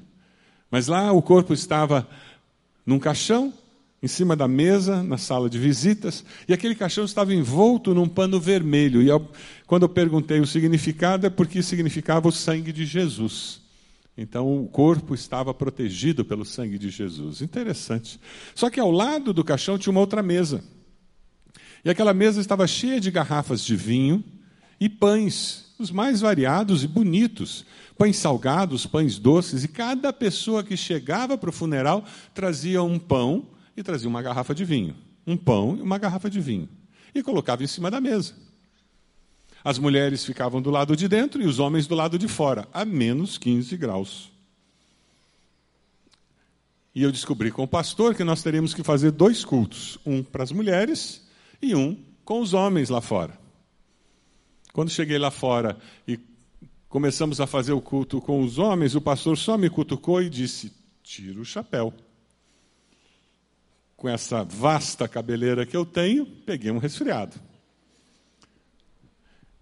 Mas 0.71 0.87
lá 0.87 1.11
o 1.11 1.21
corpo 1.21 1.53
estava 1.53 2.09
num 2.87 3.01
caixão, 3.01 3.53
em 4.05 4.07
cima 4.07 4.37
da 4.37 4.47
mesa, 4.47 5.03
na 5.03 5.17
sala 5.17 5.49
de 5.49 5.59
visitas, 5.59 6.27
e 6.47 6.53
aquele 6.53 6.75
caixão 6.75 7.07
estava 7.07 7.33
envolto 7.33 7.95
num 7.95 8.07
pano 8.07 8.39
vermelho. 8.39 9.01
E 9.01 9.09
eu, 9.09 9.27
quando 9.67 9.85
eu 9.85 9.89
perguntei 9.89 10.41
o 10.41 10.47
significado, 10.47 11.27
é 11.27 11.31
porque 11.31 11.63
significava 11.63 12.29
o 12.29 12.33
sangue 12.33 12.71
de 12.71 12.85
Jesus. 12.85 13.63
Então 14.15 14.63
o 14.63 14.69
corpo 14.69 15.15
estava 15.15 15.55
protegido 15.55 16.23
pelo 16.23 16.45
sangue 16.45 16.79
de 16.79 16.91
Jesus. 16.91 17.41
Interessante. 17.41 18.21
Só 18.55 18.69
que 18.69 18.79
ao 18.79 18.91
lado 18.91 19.33
do 19.33 19.43
caixão 19.43 19.79
tinha 19.79 19.91
uma 19.91 20.01
outra 20.01 20.23
mesa. 20.23 20.63
E 21.83 21.89
aquela 21.89 22.13
mesa 22.13 22.43
estava 22.43 22.67
cheia 22.67 23.01
de 23.01 23.11
garrafas 23.11 23.65
de 23.65 23.75
vinho 23.75 24.23
e 24.79 24.87
pães, 24.87 25.73
os 25.79 25.91
mais 25.91 26.21
variados 26.21 26.85
e 26.85 26.87
bonitos. 26.87 27.65
Pães 27.97 28.17
salgados, 28.17 28.85
pães 28.85 29.19
doces, 29.19 29.65
e 29.65 29.69
cada 29.69 30.13
pessoa 30.13 30.63
que 30.63 30.77
chegava 30.77 31.39
para 31.39 31.49
o 31.49 31.53
funeral 31.53 32.05
trazia 32.35 32.83
um 32.83 32.99
pão 32.99 33.54
e 33.77 33.83
trazia 33.83 34.09
uma 34.09 34.23
garrafa 34.23 34.55
de 34.55 34.65
vinho, 34.65 34.97
um 35.27 35.37
pão 35.37 35.77
e 35.77 35.83
uma 35.83 35.99
garrafa 35.99 36.31
de 36.31 36.41
vinho, 36.41 36.69
e 37.15 37.23
colocava 37.23 37.63
em 37.63 37.67
cima 37.67 37.91
da 37.91 38.01
mesa. 38.01 38.35
As 39.63 39.79
mulheres 39.79 40.25
ficavam 40.25 40.61
do 40.61 40.71
lado 40.71 40.95
de 40.95 41.09
dentro 41.09 41.43
e 41.43 41.47
os 41.47 41.59
homens 41.59 41.87
do 41.87 41.95
lado 41.95 42.19
de 42.19 42.29
fora, 42.29 42.69
a 42.73 42.85
menos 42.85 43.39
15 43.39 43.77
graus. 43.77 44.31
E 46.95 47.03
eu 47.03 47.11
descobri 47.11 47.51
com 47.51 47.63
o 47.65 47.69
pastor 47.69 48.15
que 48.15 48.23
nós 48.23 48.43
teríamos 48.43 48.75
que 48.75 48.85
fazer 48.85 49.11
dois 49.11 49.45
cultos: 49.45 49.99
um 50.05 50.23
para 50.23 50.45
as 50.45 50.53
mulheres 50.53 51.27
e 51.61 51.75
um 51.75 51.99
com 52.25 52.41
os 52.41 52.53
homens 52.53 52.89
lá 52.89 53.01
fora. 53.01 53.39
Quando 54.73 54.91
cheguei 54.91 55.19
lá 55.19 55.31
fora 55.31 55.79
e 56.07 56.21
começamos 56.89 57.41
a 57.41 57.47
fazer 57.47 57.73
o 57.73 57.81
culto 57.81 58.21
com 58.21 58.43
os 58.43 58.59
homens, 58.59 58.95
o 58.95 59.01
pastor 59.01 59.37
só 59.37 59.57
me 59.57 59.71
cutucou 59.71 60.23
e 60.23 60.29
disse: 60.29 60.73
tira 61.03 61.41
o 61.41 61.45
chapéu 61.45 61.93
com 64.05 64.09
essa 64.11 64.45
vasta 64.45 65.09
cabeleira 65.09 65.65
que 65.65 65.75
eu 65.75 65.87
tenho, 65.87 66.27
peguei 66.27 66.71
um 66.71 66.77
resfriado. 66.77 67.41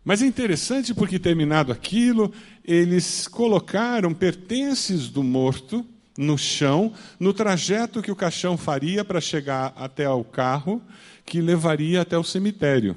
Mas 0.05 0.21
é 0.21 0.27
interessante 0.27 0.93
porque, 0.93 1.17
terminado 1.17 1.71
aquilo, 1.71 2.33
eles 2.65 3.29
colocaram 3.29 4.13
pertences 4.13 5.09
do 5.09 5.23
morto 5.23 5.87
no 6.19 6.37
chão, 6.37 6.93
no 7.21 7.33
trajeto 7.33 8.03
que 8.03 8.11
o 8.11 8.17
caixão 8.17 8.59
faria 8.59 9.05
para 9.05 9.21
chegar 9.21 9.73
até 9.77 10.09
o 10.09 10.25
carro 10.25 10.83
que 11.25 11.41
levaria 11.41 12.01
até 12.01 12.19
o 12.19 12.25
cemitério. 12.25 12.97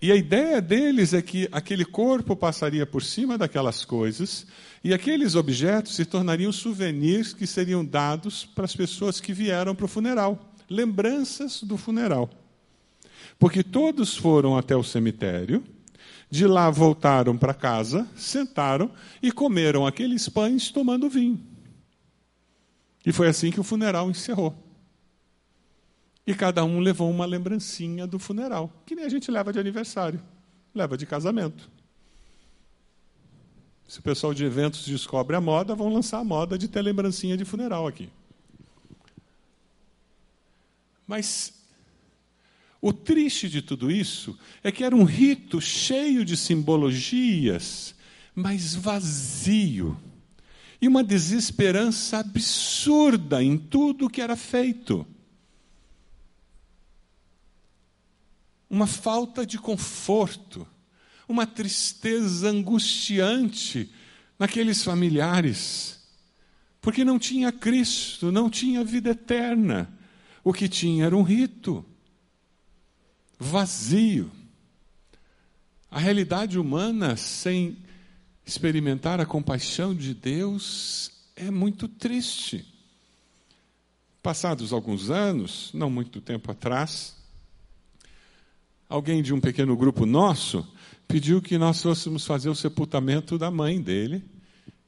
E 0.00 0.12
a 0.12 0.16
ideia 0.16 0.60
deles 0.60 1.12
é 1.12 1.20
que 1.20 1.48
aquele 1.50 1.84
corpo 1.84 2.36
passaria 2.36 2.86
por 2.86 3.02
cima 3.02 3.36
daquelas 3.36 3.84
coisas 3.84 4.46
e 4.82 4.94
aqueles 4.94 5.34
objetos 5.34 5.96
se 5.96 6.04
tornariam 6.04 6.52
souvenirs 6.52 7.32
que 7.32 7.48
seriam 7.48 7.84
dados 7.84 8.44
para 8.44 8.64
as 8.64 8.76
pessoas 8.76 9.20
que 9.20 9.32
vieram 9.32 9.74
para 9.74 9.86
o 9.86 9.88
funeral, 9.88 10.52
lembranças 10.70 11.64
do 11.64 11.76
funeral. 11.76 12.30
Porque 13.40 13.64
todos 13.64 14.16
foram 14.16 14.56
até 14.56 14.76
o 14.76 14.84
cemitério, 14.84 15.64
de 16.30 16.46
lá 16.46 16.70
voltaram 16.70 17.36
para 17.36 17.52
casa, 17.52 18.06
sentaram 18.16 18.92
e 19.20 19.32
comeram 19.32 19.84
aqueles 19.84 20.28
pães 20.28 20.70
tomando 20.70 21.08
vinho. 21.08 21.40
E 23.04 23.12
foi 23.12 23.26
assim 23.26 23.50
que 23.50 23.58
o 23.58 23.64
funeral 23.64 24.08
encerrou. 24.10 24.67
E 26.28 26.34
cada 26.34 26.62
um 26.62 26.78
levou 26.78 27.10
uma 27.10 27.24
lembrancinha 27.24 28.06
do 28.06 28.18
funeral, 28.18 28.70
que 28.84 28.94
nem 28.94 29.06
a 29.06 29.08
gente 29.08 29.30
leva 29.30 29.50
de 29.50 29.58
aniversário, 29.58 30.22
leva 30.74 30.94
de 30.94 31.06
casamento. 31.06 31.70
Se 33.88 34.00
o 34.00 34.02
pessoal 34.02 34.34
de 34.34 34.44
eventos 34.44 34.84
descobre 34.84 35.34
a 35.34 35.40
moda, 35.40 35.74
vão 35.74 35.90
lançar 35.90 36.18
a 36.18 36.24
moda 36.24 36.58
de 36.58 36.68
ter 36.68 36.82
lembrancinha 36.82 37.34
de 37.34 37.46
funeral 37.46 37.86
aqui. 37.86 38.10
Mas 41.06 41.54
o 42.78 42.92
triste 42.92 43.48
de 43.48 43.62
tudo 43.62 43.90
isso 43.90 44.38
é 44.62 44.70
que 44.70 44.84
era 44.84 44.94
um 44.94 45.04
rito 45.04 45.62
cheio 45.62 46.26
de 46.26 46.36
simbologias, 46.36 47.94
mas 48.34 48.74
vazio. 48.74 49.98
E 50.78 50.86
uma 50.86 51.02
desesperança 51.02 52.18
absurda 52.18 53.42
em 53.42 53.56
tudo 53.56 54.10
que 54.10 54.20
era 54.20 54.36
feito. 54.36 55.06
Uma 58.68 58.86
falta 58.86 59.46
de 59.46 59.58
conforto, 59.58 60.66
uma 61.28 61.46
tristeza 61.46 62.50
angustiante 62.50 63.90
naqueles 64.38 64.84
familiares, 64.84 66.00
porque 66.80 67.04
não 67.04 67.18
tinha 67.18 67.50
Cristo, 67.50 68.30
não 68.30 68.48
tinha 68.48 68.84
vida 68.84 69.10
eterna. 69.10 69.92
O 70.44 70.52
que 70.52 70.68
tinha 70.68 71.06
era 71.06 71.16
um 71.16 71.22
rito 71.22 71.84
vazio. 73.38 74.30
A 75.90 75.98
realidade 75.98 76.58
humana 76.58 77.16
sem 77.16 77.78
experimentar 78.46 79.20
a 79.20 79.26
compaixão 79.26 79.94
de 79.94 80.14
Deus 80.14 81.10
é 81.36 81.50
muito 81.50 81.86
triste. 81.86 82.66
Passados 84.22 84.72
alguns 84.72 85.10
anos, 85.10 85.70
não 85.72 85.90
muito 85.90 86.20
tempo 86.20 86.50
atrás, 86.50 87.17
alguém 88.88 89.22
de 89.22 89.34
um 89.34 89.40
pequeno 89.40 89.76
grupo 89.76 90.06
nosso 90.06 90.66
pediu 91.06 91.42
que 91.42 91.58
nós 91.58 91.82
fôssemos 91.82 92.24
fazer 92.24 92.48
o 92.48 92.54
sepultamento 92.54 93.38
da 93.38 93.50
mãe 93.50 93.80
dele. 93.80 94.24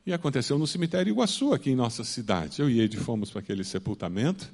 E 0.07 0.13
aconteceu 0.13 0.59
no 0.59 0.67
cemitério 0.67 1.11
Iguaçu, 1.11 1.53
aqui 1.53 1.71
em 1.71 1.77
nossa 1.77 2.05
cidade. 2.05 2.61
Eu 2.61 2.71
e 2.71 2.81
ele 2.81 2.97
fomos 2.97 3.31
para 3.31 3.41
aquele 3.41 3.63
sepultamento. 3.63 4.51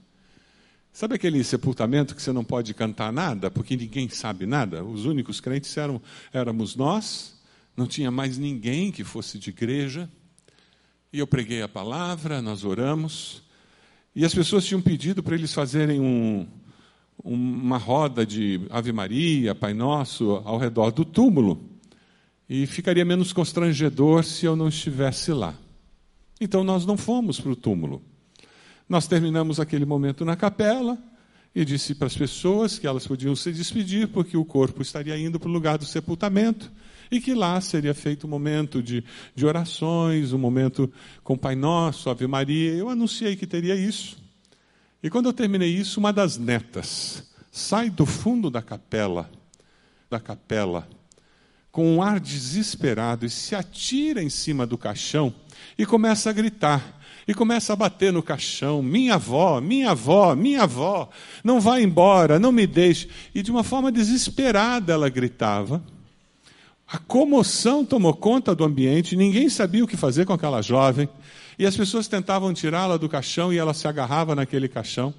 Sabe 0.93 1.15
aquele 1.15 1.43
sepultamento 1.45 2.15
que 2.15 2.23
você 2.23 2.33
não 2.33 2.45
pode 2.45 2.73
cantar 2.75 3.13
nada, 3.13 3.51
porque 3.51 3.77
ninguém 3.77 4.09
sabe 4.09 4.47
nada? 4.47 4.83
Os 4.83 5.05
únicos 5.05 5.41
crentes 5.41 5.77
eram, 5.77 6.01
éramos 6.33 6.75
nós, 6.75 7.39
não 7.77 7.87
tinha 7.87 8.11
mais 8.11 8.39
ninguém 8.39 8.91
que 8.91 9.05
fosse 9.05 9.39
de 9.39 9.51
igreja. 9.51 10.11
E 11.13 11.19
eu 11.19 11.27
preguei 11.27 11.63
a 11.63 11.69
palavra, 11.69 12.43
nós 12.43 12.65
oramos, 12.65 13.43
e 14.15 14.25
as 14.25 14.35
pessoas 14.35 14.65
tinham 14.65 14.81
pedido 14.81 15.23
para 15.23 15.35
eles 15.35 15.53
fazerem 15.53 16.01
um, 16.01 16.47
uma 17.23 17.79
roda 17.79 18.25
de 18.25 18.61
Ave 18.71 18.93
Maria, 18.93 19.55
Pai 19.55 19.75
Nosso, 19.75 20.43
ao 20.45 20.59
redor 20.59 20.91
do 20.91 21.05
túmulo. 21.05 21.61
E 22.49 22.67
ficaria 22.67 23.05
menos 23.05 23.33
constrangedor 23.33 24.25
se 24.25 24.47
eu 24.47 24.55
não 24.55 24.69
estivesse 24.69 25.33
lá. 25.33 25.55
Então 26.41 26.63
nós 26.63 26.87
não 26.87 26.97
fomos 26.97 27.41
para 27.41 27.51
o 27.51 27.57
túmulo. 27.57 28.03
Nós 28.89 29.09
terminamos 29.09 29.59
aquele 29.59 29.85
momento 29.85 30.25
na 30.25 30.37
capela 30.37 30.97
e 31.55 31.65
disse 31.65 31.95
para 31.95 32.07
as 32.07 32.17
pessoas 32.17 32.79
que 32.79 32.87
elas 32.87 33.07
podiam 33.07 33.35
se 33.35 33.51
despedir, 33.51 34.09
porque 34.09 34.37
o 34.37 34.45
corpo 34.45 34.83
estaria 34.83 35.19
indo 35.19 35.41
para 35.41 35.49
o 35.49 35.53
lugar 35.53 35.79
do 35.79 35.85
sepultamento 35.85 36.71
e 37.11 37.21
que 37.21 37.35
lá 37.35 37.61
seria 37.61 37.95
feito 37.95 38.27
um 38.27 38.31
momento 38.31 38.83
de, 38.83 39.03
de 39.35 39.47
orações, 39.47 40.33
um 40.33 40.39
momento 40.39 40.93
com 41.25 41.37
Pai 41.37 41.57
Nosso, 41.57 42.11
Ave 42.11 42.27
Maria. 42.27 42.73
Eu 42.73 42.89
anunciei 42.89 43.37
que 43.37 43.47
teria 43.47 43.75
isso. 43.75 44.26
E 45.03 45.11
quando 45.11 45.27
eu 45.27 45.33
terminei 45.33 45.69
isso, 45.69 46.01
uma 46.01 46.13
das 46.13 46.39
netas 46.39 47.23
sai 47.51 47.89
do 47.89 48.05
fundo 48.05 48.51
da 48.51 48.61
capela, 48.61 49.31
da 50.11 50.21
capela, 50.21 50.89
com 51.71 51.97
um 51.97 52.03
ar 52.03 52.19
desesperado 52.19 53.27
e 53.27 53.31
se 53.31 53.55
atira 53.55 54.23
em 54.23 54.31
cima 54.31 54.67
do 54.67 54.79
caixão 54.79 55.35
e 55.79 55.85
começa 55.85 56.31
a 56.31 56.33
gritar 56.33 56.97
e 57.29 57.35
começa 57.35 57.73
a 57.73 57.77
bater 57.77 58.13
no 58.13 58.23
caixão: 58.23 58.83
minha 58.83 59.15
avó, 59.15 59.61
minha 59.61 59.91
avó, 59.91 60.35
minha 60.35 60.63
avó, 60.63 61.09
não 61.43 61.61
vá 61.61 61.81
embora, 61.81 62.39
não 62.39 62.53
me 62.53 62.67
deixe. 62.67 63.09
E 63.35 63.43
de 63.43 63.51
uma 63.51 63.65
forma 63.65 63.91
desesperada 63.91 64.93
ela 64.93 65.09
gritava. 65.09 65.83
A 66.87 66.99
comoção 66.99 67.85
tomou 67.85 68.15
conta 68.15 68.55
do 68.55 68.65
ambiente, 68.65 69.17
ninguém 69.17 69.49
sabia 69.49 69.83
o 69.83 69.89
que 69.89 69.97
fazer 69.97 70.25
com 70.25 70.33
aquela 70.33 70.63
jovem, 70.63 71.09
e 71.59 71.67
as 71.67 71.77
pessoas 71.77 72.09
tentavam 72.09 72.53
tirá-la 72.53 72.97
do 72.97 73.09
caixão 73.09 73.53
e 73.53 73.59
ela 73.59 73.75
se 73.75 73.89
agarrava 73.89 74.35
naquele 74.35 74.69
caixão. 74.69 75.15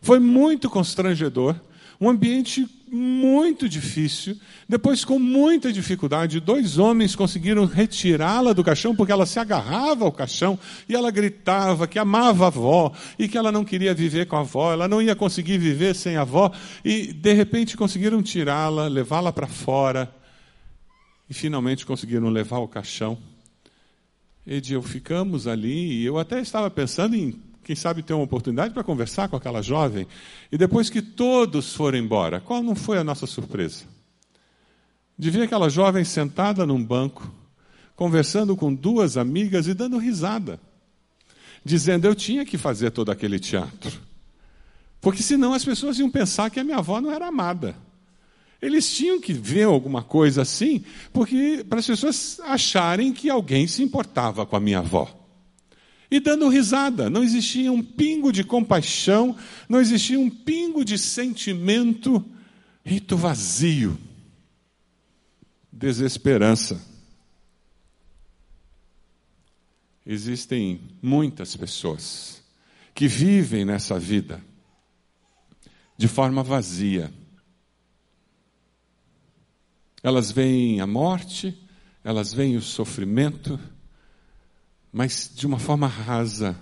Foi 0.00 0.18
muito 0.18 0.68
constrangedor, 0.68 1.56
um 2.00 2.10
ambiente 2.10 2.68
muito 2.90 3.68
difícil. 3.68 4.36
Depois, 4.68 5.04
com 5.04 5.18
muita 5.18 5.72
dificuldade, 5.72 6.40
dois 6.40 6.76
homens 6.76 7.16
conseguiram 7.16 7.64
retirá-la 7.64 8.52
do 8.52 8.62
caixão 8.62 8.94
porque 8.94 9.12
ela 9.12 9.24
se 9.24 9.38
agarrava 9.38 10.04
ao 10.04 10.12
caixão 10.12 10.58
e 10.88 10.94
ela 10.94 11.10
gritava 11.10 11.86
que 11.86 11.98
amava 11.98 12.44
a 12.44 12.46
avó 12.48 12.92
e 13.18 13.28
que 13.28 13.38
ela 13.38 13.50
não 13.50 13.64
queria 13.64 13.94
viver 13.94 14.26
com 14.26 14.36
a 14.36 14.40
avó, 14.40 14.72
ela 14.72 14.86
não 14.86 15.00
ia 15.00 15.16
conseguir 15.16 15.56
viver 15.56 15.94
sem 15.94 16.16
a 16.16 16.22
avó. 16.22 16.52
E, 16.84 17.12
de 17.12 17.32
repente, 17.32 17.76
conseguiram 17.76 18.22
tirá-la, 18.22 18.88
levá-la 18.88 19.32
para 19.32 19.46
fora 19.46 20.12
e 21.30 21.34
finalmente 21.34 21.86
conseguiram 21.86 22.28
levar 22.28 22.56
ao 22.56 22.68
caixão. 22.68 23.16
E 24.46 24.60
eu 24.72 24.82
ficamos 24.82 25.46
ali 25.46 26.00
e 26.00 26.04
eu 26.04 26.18
até 26.18 26.40
estava 26.40 26.70
pensando 26.70 27.14
em 27.14 27.40
quem 27.62 27.76
sabe 27.76 28.02
ter 28.02 28.12
uma 28.12 28.24
oportunidade 28.24 28.74
para 28.74 28.82
conversar 28.82 29.28
com 29.28 29.36
aquela 29.36 29.62
jovem. 29.62 30.06
E 30.50 30.58
depois 30.58 30.90
que 30.90 31.00
todos 31.00 31.74
foram 31.74 31.98
embora, 31.98 32.40
qual 32.40 32.62
não 32.62 32.74
foi 32.74 32.98
a 32.98 33.04
nossa 33.04 33.26
surpresa? 33.26 33.84
De 35.16 35.30
ver 35.30 35.42
aquela 35.42 35.68
jovem 35.68 36.04
sentada 36.04 36.66
num 36.66 36.82
banco, 36.82 37.32
conversando 37.94 38.56
com 38.56 38.74
duas 38.74 39.16
amigas 39.16 39.68
e 39.68 39.74
dando 39.74 39.96
risada, 39.98 40.58
dizendo: 41.64 42.06
Eu 42.06 42.14
tinha 42.14 42.44
que 42.44 42.58
fazer 42.58 42.90
todo 42.90 43.10
aquele 43.10 43.38
teatro. 43.38 44.00
Porque 45.00 45.22
senão 45.22 45.52
as 45.52 45.64
pessoas 45.64 45.98
iam 45.98 46.10
pensar 46.10 46.50
que 46.50 46.58
a 46.58 46.64
minha 46.64 46.78
avó 46.78 47.00
não 47.00 47.12
era 47.12 47.28
amada. 47.28 47.76
Eles 48.62 48.94
tinham 48.94 49.20
que 49.20 49.32
ver 49.32 49.64
alguma 49.64 50.04
coisa 50.04 50.42
assim, 50.42 50.84
porque 51.12 51.66
para 51.68 51.80
as 51.80 51.86
pessoas 51.86 52.40
acharem 52.44 53.12
que 53.12 53.28
alguém 53.28 53.66
se 53.66 53.82
importava 53.82 54.46
com 54.46 54.54
a 54.54 54.60
minha 54.60 54.78
avó 54.78 55.18
e 56.08 56.20
dando 56.20 56.48
risada. 56.48 57.10
Não 57.10 57.24
existia 57.24 57.72
um 57.72 57.82
pingo 57.82 58.30
de 58.30 58.44
compaixão, 58.44 59.36
não 59.68 59.80
existia 59.80 60.20
um 60.20 60.30
pingo 60.30 60.84
de 60.84 60.96
sentimento, 60.96 62.24
rito 62.84 63.16
vazio, 63.16 63.98
desesperança. 65.72 66.80
Existem 70.06 70.80
muitas 71.00 71.56
pessoas 71.56 72.42
que 72.94 73.08
vivem 73.08 73.64
nessa 73.64 73.98
vida 73.98 74.40
de 75.96 76.06
forma 76.06 76.42
vazia. 76.42 77.12
Elas 80.02 80.32
veem 80.32 80.80
a 80.80 80.86
morte, 80.86 81.56
elas 82.02 82.32
veem 82.32 82.56
o 82.56 82.62
sofrimento, 82.62 83.58
mas 84.92 85.30
de 85.34 85.46
uma 85.46 85.58
forma 85.58 85.86
rasa, 85.86 86.58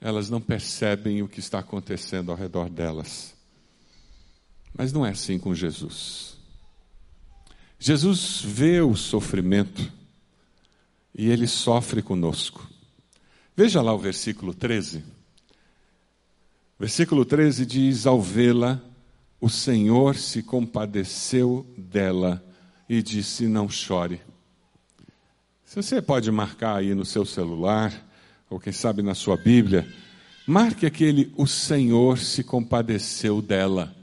elas 0.00 0.28
não 0.28 0.40
percebem 0.40 1.22
o 1.22 1.28
que 1.28 1.40
está 1.40 1.58
acontecendo 1.58 2.30
ao 2.30 2.36
redor 2.36 2.68
delas. 2.68 3.34
Mas 4.76 4.92
não 4.92 5.04
é 5.04 5.10
assim 5.10 5.38
com 5.38 5.54
Jesus. 5.54 6.36
Jesus 7.78 8.42
vê 8.44 8.80
o 8.80 8.94
sofrimento 8.94 9.90
e 11.14 11.30
ele 11.30 11.46
sofre 11.46 12.02
conosco. 12.02 12.68
Veja 13.56 13.80
lá 13.80 13.92
o 13.92 13.98
versículo 13.98 14.54
13. 14.54 15.02
Versículo 16.78 17.24
13 17.24 17.66
diz: 17.66 18.06
Ao 18.06 18.20
vê-la, 18.20 18.80
o 19.40 19.48
Senhor 19.48 20.16
se 20.16 20.42
compadeceu 20.42 21.66
dela 21.76 22.44
e 22.88 23.02
disse: 23.02 23.46
Não 23.46 23.68
chore. 23.68 24.20
Se 25.64 25.76
você 25.76 26.00
pode 26.00 26.30
marcar 26.30 26.76
aí 26.76 26.94
no 26.94 27.04
seu 27.04 27.26
celular, 27.26 27.92
ou 28.48 28.58
quem 28.58 28.72
sabe 28.72 29.02
na 29.02 29.14
sua 29.14 29.36
Bíblia, 29.36 29.86
marque 30.46 30.86
aquele 30.86 31.30
o 31.36 31.46
Senhor 31.46 32.18
se 32.18 32.42
compadeceu 32.42 33.42
dela. 33.42 33.94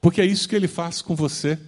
Porque 0.00 0.20
é 0.20 0.26
isso 0.26 0.48
que 0.48 0.54
ele 0.54 0.68
faz 0.68 1.02
com 1.02 1.16
você. 1.16 1.58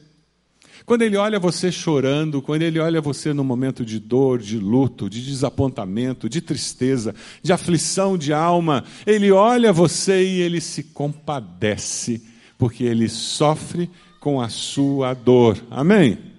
Quando 0.87 1.03
ele 1.03 1.17
olha 1.17 1.41
você 1.41 1.73
chorando, 1.73 2.43
quando 2.43 2.63
ele 2.63 2.79
olha 2.79 3.01
você 3.01 3.33
no 3.33 3.43
momento 3.43 3.85
de 3.85 3.99
dor, 3.99 4.39
de 4.39 4.59
luto, 4.59 5.09
de 5.09 5.25
desapontamento, 5.25 6.29
de 6.29 6.41
tristeza, 6.41 7.15
de 7.43 7.53
aflição 7.53 8.19
de 8.19 8.33
alma, 8.33 8.85
ele 9.07 9.33
olha 9.33 9.73
você 9.73 10.23
e 10.23 10.43
ele 10.43 10.61
se 10.61 10.85
compadece, 10.85 12.23
porque 12.59 12.85
ele 12.85 13.09
sofre 13.09 13.91
com 14.21 14.41
a 14.41 14.49
sua 14.49 15.15
dor. 15.15 15.59
Amém? 15.71 16.34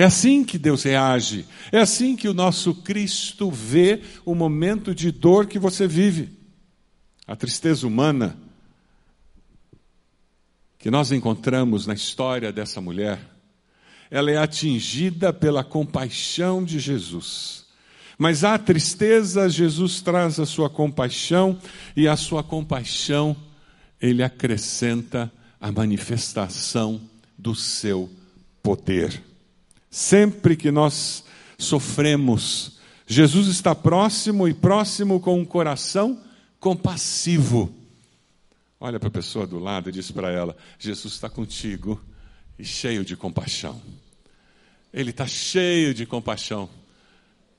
É 0.00 0.04
assim 0.04 0.42
que 0.42 0.56
Deus 0.56 0.84
reage, 0.84 1.44
é 1.70 1.78
assim 1.78 2.16
que 2.16 2.26
o 2.26 2.32
nosso 2.32 2.74
Cristo 2.74 3.50
vê 3.50 4.00
o 4.24 4.34
momento 4.34 4.94
de 4.94 5.12
dor 5.12 5.44
que 5.44 5.58
você 5.58 5.86
vive. 5.86 6.30
A 7.26 7.36
tristeza 7.36 7.86
humana 7.86 8.34
que 10.78 10.90
nós 10.90 11.12
encontramos 11.12 11.86
na 11.86 11.92
história 11.92 12.50
dessa 12.50 12.80
mulher, 12.80 13.20
ela 14.10 14.30
é 14.30 14.38
atingida 14.38 15.34
pela 15.34 15.62
compaixão 15.62 16.64
de 16.64 16.78
Jesus. 16.78 17.66
Mas 18.16 18.42
à 18.42 18.56
tristeza, 18.56 19.50
Jesus 19.50 20.00
traz 20.00 20.40
a 20.40 20.46
sua 20.46 20.70
compaixão, 20.70 21.60
e 21.94 22.08
a 22.08 22.16
sua 22.16 22.42
compaixão, 22.42 23.36
ele 24.00 24.22
acrescenta 24.22 25.30
a 25.60 25.70
manifestação 25.70 26.98
do 27.36 27.54
seu 27.54 28.08
poder. 28.62 29.28
Sempre 29.90 30.56
que 30.56 30.70
nós 30.70 31.24
sofremos, 31.58 32.78
Jesus 33.06 33.48
está 33.48 33.74
próximo 33.74 34.46
e 34.46 34.54
próximo 34.54 35.18
com 35.18 35.38
um 35.38 35.44
coração 35.44 36.20
compassivo. 36.60 37.74
Olha 38.78 39.00
para 39.00 39.08
a 39.08 39.12
pessoa 39.12 39.46
do 39.46 39.58
lado 39.58 39.88
e 39.88 39.92
diz 39.92 40.10
para 40.10 40.30
ela: 40.30 40.56
Jesus 40.78 41.14
está 41.14 41.28
contigo 41.28 42.00
e 42.58 42.64
cheio 42.64 43.04
de 43.04 43.16
compaixão. 43.16 43.82
Ele 44.92 45.10
está 45.10 45.26
cheio 45.26 45.92
de 45.92 46.06
compaixão. 46.06 46.68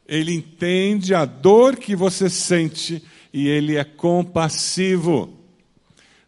Ele 0.08 0.34
entende 0.34 1.14
a 1.14 1.26
dor 1.26 1.76
que 1.76 1.96
você 1.96 2.30
sente 2.30 3.04
e 3.34 3.48
ele 3.48 3.76
é 3.76 3.84
compassivo. 3.84 5.38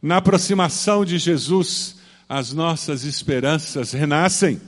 Na 0.02 0.18
aproximação 0.18 1.06
de 1.06 1.18
Jesus, 1.18 1.98
as 2.28 2.52
nossas 2.52 3.04
esperanças 3.04 3.94
renascem. 3.94 4.60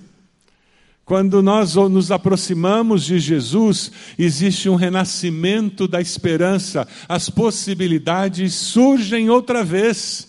Quando 1.06 1.44
nós 1.44 1.76
nos 1.76 2.10
aproximamos 2.10 3.04
de 3.06 3.20
Jesus, 3.20 3.92
existe 4.18 4.68
um 4.68 4.74
renascimento 4.74 5.88
da 5.88 6.02
esperança, 6.02 6.88
as 7.08 7.30
possibilidades 7.30 8.56
surgem 8.56 9.30
outra 9.30 9.64
vez. 9.64 10.28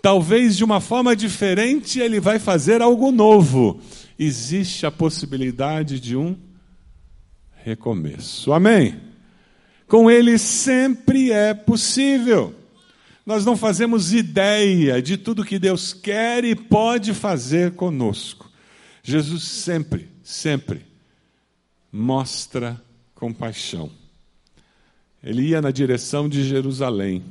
Talvez 0.00 0.56
de 0.56 0.64
uma 0.64 0.80
forma 0.80 1.14
diferente, 1.14 2.00
ele 2.00 2.20
vai 2.20 2.38
fazer 2.38 2.80
algo 2.80 3.12
novo. 3.12 3.78
Existe 4.18 4.86
a 4.86 4.90
possibilidade 4.90 6.00
de 6.00 6.16
um 6.16 6.34
recomeço. 7.62 8.52
Amém? 8.52 8.96
Com 9.86 10.10
Ele 10.10 10.38
sempre 10.38 11.32
é 11.32 11.52
possível. 11.52 12.54
Nós 13.26 13.44
não 13.44 13.56
fazemos 13.56 14.12
ideia 14.12 15.02
de 15.02 15.18
tudo 15.18 15.44
que 15.44 15.58
Deus 15.58 15.92
quer 15.92 16.44
e 16.44 16.54
pode 16.54 17.12
fazer 17.12 17.72
conosco. 17.72 18.43
Jesus 19.06 19.44
sempre, 19.44 20.08
sempre 20.22 20.80
mostra 21.92 22.82
compaixão. 23.14 23.90
Ele 25.22 25.42
ia 25.42 25.60
na 25.60 25.70
direção 25.70 26.26
de 26.26 26.42
Jerusalém. 26.42 27.22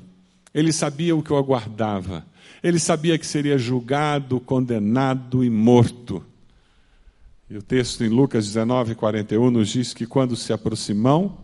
Ele 0.53 0.71
sabia 0.71 1.15
o 1.15 1.23
que 1.23 1.33
o 1.33 1.35
aguardava. 1.35 2.23
Ele 2.61 2.77
sabia 2.77 3.17
que 3.17 3.25
seria 3.25 3.57
julgado, 3.57 4.39
condenado 4.39 5.43
e 5.43 5.49
morto. 5.49 6.23
E 7.49 7.57
o 7.57 7.61
texto 7.63 8.03
em 8.03 8.07
Lucas 8.07 8.45
19, 8.45 8.93
41 8.93 9.49
nos 9.49 9.69
diz 9.69 9.95
que 9.95 10.05
quando 10.05 10.35
se 10.35 10.53
aproximou, 10.53 11.41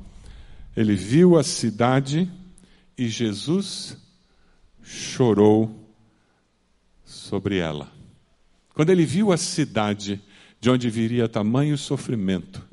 ele 0.78 0.96
viu 0.96 1.40
a 1.40 1.44
cidade 1.44 2.32
e 2.96 3.10
Jesus 3.10 3.98
chorou 4.84 5.90
sobre 7.04 7.58
ela. 7.58 7.99
Quando 8.80 8.92
ele 8.92 9.06
viu 9.06 9.34
a 9.34 9.36
cidade 9.36 10.22
de 10.58 10.70
onde 10.70 10.90
viria 10.90 11.28
tamanho 11.28 11.78
sofrimento, 11.78 12.66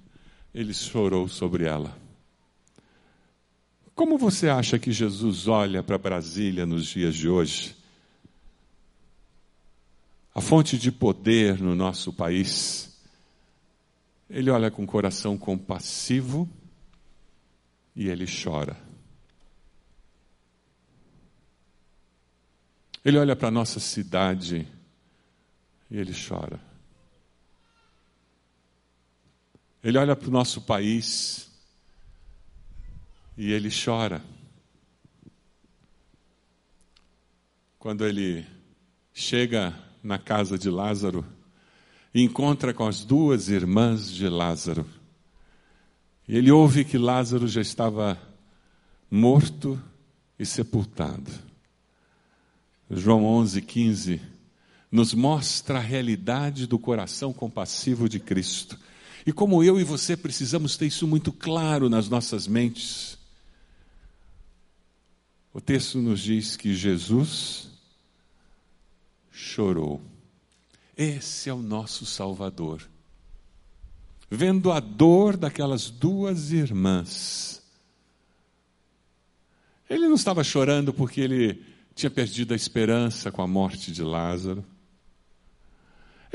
ele 0.55 0.73
chorou 0.73 1.27
sobre 1.27 1.65
ela. 1.65 1.99
Como 3.93 4.17
você 4.17 4.49
acha 4.49 4.79
que 4.79 4.93
Jesus 4.93 5.49
olha 5.49 5.83
para 5.83 5.99
Brasília 5.99 6.65
nos 6.65 6.87
dias 6.87 7.13
de 7.13 7.29
hoje? 7.29 7.75
A 10.33 10.41
fonte 10.41 10.79
de 10.79 10.93
poder 10.93 11.61
no 11.61 11.75
nosso 11.75 12.13
país 12.13 12.97
ele 14.31 14.49
olha 14.49 14.71
com 14.71 14.87
coração 14.87 15.37
compassivo 15.37 16.49
e 17.97 18.09
ele 18.09 18.27
chora. 18.27 18.77
Ele 23.05 23.19
olha 23.19 23.35
para 23.35 23.49
a 23.49 23.51
nossa 23.51 23.81
cidade 23.81 24.69
e 25.91 25.99
ele 25.99 26.13
chora. 26.13 26.61
Ele 29.83 29.99
olha 29.99 30.17
para 30.17 30.29
o 30.29 30.33
nosso 30.33 30.63
país 30.63 31.49
e 33.37 33.53
ele 33.53 33.71
chora. 33.71 34.23
Quando 37.79 38.05
ele 38.05 38.45
chega 39.15 39.73
na 40.03 40.19
casa 40.19 40.59
de 40.59 40.69
Lázaro, 40.69 41.25
encontra 42.13 42.75
com 42.75 42.87
as 42.87 43.05
duas 43.05 43.49
irmãs 43.49 44.11
de 44.11 44.29
Lázaro. 44.29 44.85
E 46.27 46.37
ele 46.37 46.51
ouve 46.51 46.85
que 46.85 46.99
Lázaro 46.99 47.47
já 47.47 47.61
estava 47.61 48.21
morto 49.09 49.81
e 50.37 50.45
sepultado. 50.45 51.31
João 52.91 53.25
11, 53.25 53.63
15 53.63 54.36
nos 54.91 55.13
mostra 55.13 55.79
a 55.79 55.83
realidade 55.83 56.67
do 56.67 56.79
coração 56.79 57.33
compassivo 57.33 58.09
de 58.09 58.21
Cristo. 58.21 58.79
E 59.27 59.33
como 59.33 59.63
eu 59.63 59.81
e 59.81 59.85
você 59.85 60.17
precisamos 60.17 60.77
ter 60.77 60.87
isso 60.87 61.07
muito 61.07 61.33
claro 61.33 61.89
nas 61.89 62.09
nossas 62.09 62.47
mentes. 62.47 63.19
O 65.53 65.61
texto 65.61 65.99
nos 65.99 66.21
diz 66.21 66.57
que 66.57 66.75
Jesus 66.75 67.69
chorou. 69.33 70.01
Esse 70.97 71.51
é 71.51 71.53
o 71.53 71.61
nosso 71.61 72.07
Salvador. 72.07 72.89
Vendo 74.31 74.73
a 74.73 74.81
dor 74.81 75.37
daquelas 75.37 75.91
duas 75.91 76.53
irmãs, 76.53 77.63
ele 79.89 80.09
não 80.09 80.15
estava 80.15 80.43
chorando 80.43 80.93
porque 80.93 81.21
ele 81.21 81.65
tinha 81.95 82.11
perdido 82.11 82.53
a 82.53 82.57
esperança 82.57 83.31
com 83.31 83.43
a 83.43 83.47
morte 83.47 83.93
de 83.93 84.03
Lázaro. 84.03 84.65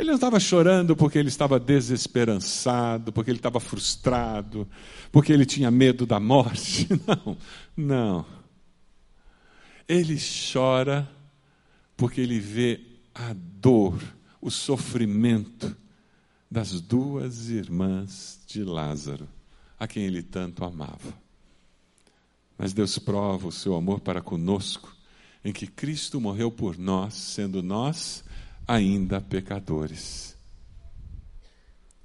Ele 0.01 0.09
não 0.09 0.15
estava 0.15 0.39
chorando 0.39 0.95
porque 0.95 1.19
ele 1.19 1.27
estava 1.27 1.59
desesperançado, 1.59 3.13
porque 3.13 3.29
ele 3.29 3.37
estava 3.37 3.59
frustrado, 3.59 4.67
porque 5.11 5.31
ele 5.31 5.45
tinha 5.45 5.69
medo 5.69 6.07
da 6.07 6.19
morte. 6.19 6.87
Não, 7.05 7.37
não. 7.77 8.25
Ele 9.87 10.17
chora 10.51 11.07
porque 11.95 12.19
ele 12.19 12.39
vê 12.39 12.81
a 13.13 13.31
dor 13.35 14.01
o 14.41 14.49
sofrimento 14.49 15.77
das 16.49 16.81
duas 16.81 17.49
irmãs 17.49 18.39
de 18.47 18.63
Lázaro, 18.63 19.29
a 19.79 19.87
quem 19.87 20.03
ele 20.05 20.23
tanto 20.23 20.65
amava. 20.65 21.13
Mas 22.57 22.73
Deus 22.73 22.97
prova 22.97 23.49
o 23.49 23.51
seu 23.51 23.75
amor 23.75 23.99
para 23.99 24.19
conosco, 24.19 24.95
em 25.45 25.53
que 25.53 25.67
Cristo 25.67 26.19
morreu 26.19 26.49
por 26.49 26.75
nós, 26.75 27.13
sendo 27.13 27.61
nós 27.61 28.23
ainda 28.73 29.21
pecadores. 29.21 30.37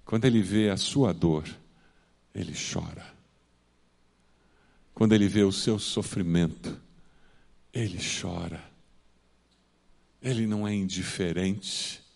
Quando 0.04 0.24
ele 0.24 0.42
vê 0.42 0.70
a 0.70 0.76
sua 0.76 1.12
dor, 1.12 1.44
ele 2.34 2.54
chora. 2.54 3.14
Quando 4.94 5.14
ele 5.14 5.28
vê 5.28 5.42
o 5.42 5.52
seu 5.52 5.78
sofrimento, 5.78 6.80
ele 7.72 7.98
chora. 7.98 8.62
Ele 10.22 10.46
não 10.46 10.66
é 10.66 10.74
indiferente 10.74 12.06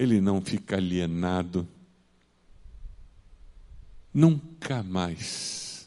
ele 0.00 0.18
não 0.18 0.40
fica 0.40 0.76
alienado. 0.76 1.68
Nunca 4.14 4.82
mais, 4.82 5.86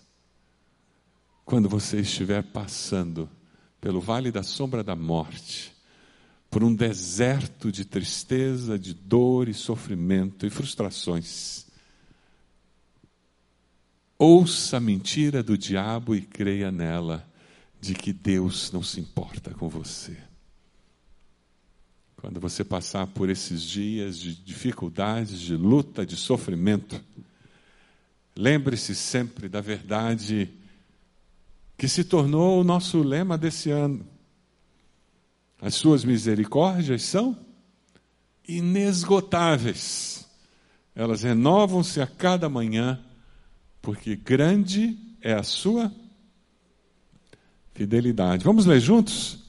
quando 1.44 1.68
você 1.68 2.02
estiver 2.02 2.44
passando 2.44 3.28
pelo 3.82 4.00
vale 4.00 4.32
da 4.32 4.44
sombra 4.44 4.84
da 4.84 4.96
morte, 4.96 5.74
por 6.54 6.64
um 6.64 6.76
deserto 6.76 7.72
de 7.72 7.84
tristeza, 7.84 8.78
de 8.78 8.94
dor 8.94 9.50
e 9.50 9.56
sofrimento 9.56 10.46
e 10.46 10.52
frustrações, 10.52 11.66
ouça 14.20 14.78
a 14.78 14.80
mentira 14.80 15.42
do 15.42 15.58
diabo 15.58 16.14
e 16.14 16.22
creia 16.22 16.72
nela, 16.72 17.28
de 17.82 17.96
que 17.96 18.14
Deus 18.14 18.72
não 18.72 18.84
se 18.84 19.00
importa 19.00 19.50
com 19.56 19.68
você. 19.68 20.16
Quando 22.18 22.40
você 22.40 22.64
passar 22.64 23.08
por 23.08 23.32
esses 23.32 23.64
dias 23.64 24.20
de 24.20 24.36
dificuldades, 24.36 25.40
de 25.40 25.56
luta, 25.56 26.06
de 26.06 26.16
sofrimento, 26.16 27.04
lembre-se 28.36 28.94
sempre 28.94 29.50
da 29.50 29.60
verdade 29.60 30.52
que 31.76 31.88
se 31.88 32.04
tornou 32.04 32.62
o 32.62 32.64
nosso 32.64 33.02
lema 33.02 33.40
desse 33.40 33.72
ano. 33.72 34.13
As 35.64 35.76
suas 35.76 36.04
misericórdias 36.04 37.04
são 37.04 37.38
inesgotáveis. 38.46 40.28
Elas 40.94 41.24
renovam-se 41.24 42.02
a 42.02 42.06
cada 42.06 42.50
manhã, 42.50 43.00
porque 43.82 44.14
grande 44.14 44.98
é 45.22 45.34
a 45.34 45.42
sua 45.42 45.90
fidelidade. 47.74 48.44
Vamos 48.44 48.66
ler 48.66 48.82
juntos? 48.82 49.40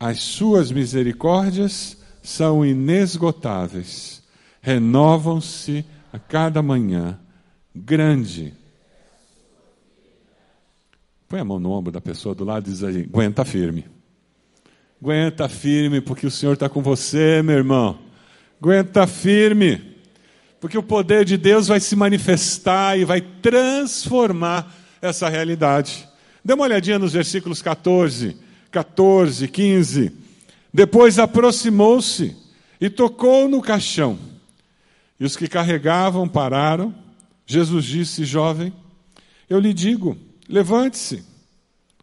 As 0.00 0.20
suas 0.20 0.72
misericórdias 0.72 1.96
são 2.20 2.66
inesgotáveis, 2.66 4.24
renovam-se 4.60 5.84
a 6.12 6.18
cada 6.18 6.60
manhã. 6.60 7.20
Grande. 7.72 8.52
Põe 11.28 11.38
a 11.38 11.44
mão 11.44 11.60
no 11.60 11.70
ombro 11.70 11.92
da 11.92 12.00
pessoa 12.00 12.34
do 12.34 12.44
lado 12.44 12.68
e 12.68 12.72
diz 12.72 12.82
aguenta 12.82 13.44
firme. 13.44 13.95
Aguenta 15.06 15.48
firme, 15.48 16.00
porque 16.00 16.26
o 16.26 16.30
Senhor 16.32 16.54
está 16.54 16.68
com 16.68 16.82
você, 16.82 17.40
meu 17.40 17.54
irmão. 17.54 17.96
Aguenta 18.60 19.06
firme, 19.06 19.80
porque 20.60 20.76
o 20.76 20.82
poder 20.82 21.24
de 21.24 21.36
Deus 21.36 21.68
vai 21.68 21.78
se 21.78 21.94
manifestar 21.94 22.98
e 22.98 23.04
vai 23.04 23.20
transformar 23.20 24.74
essa 25.00 25.28
realidade. 25.28 26.08
Dê 26.44 26.54
uma 26.54 26.64
olhadinha 26.64 26.98
nos 26.98 27.12
versículos 27.12 27.62
14, 27.62 28.36
14, 28.72 29.46
15. 29.46 30.10
Depois 30.74 31.20
aproximou-se 31.20 32.36
e 32.80 32.90
tocou 32.90 33.48
no 33.48 33.62
caixão. 33.62 34.18
E 35.20 35.24
os 35.24 35.36
que 35.36 35.46
carregavam 35.46 36.28
pararam. 36.28 36.92
Jesus 37.46 37.84
disse: 37.84 38.24
Jovem, 38.24 38.72
eu 39.48 39.60
lhe 39.60 39.72
digo, 39.72 40.18
levante-se. 40.48 41.22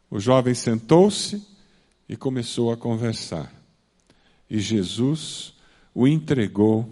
O 0.10 0.22
jovem 0.22 0.54
sentou-se 0.54 1.52
e 2.08 2.16
começou 2.16 2.72
a 2.72 2.78
conversar. 2.78 3.54
E 4.50 4.60
Jesus 4.60 5.54
o 5.94 6.08
entregou 6.08 6.90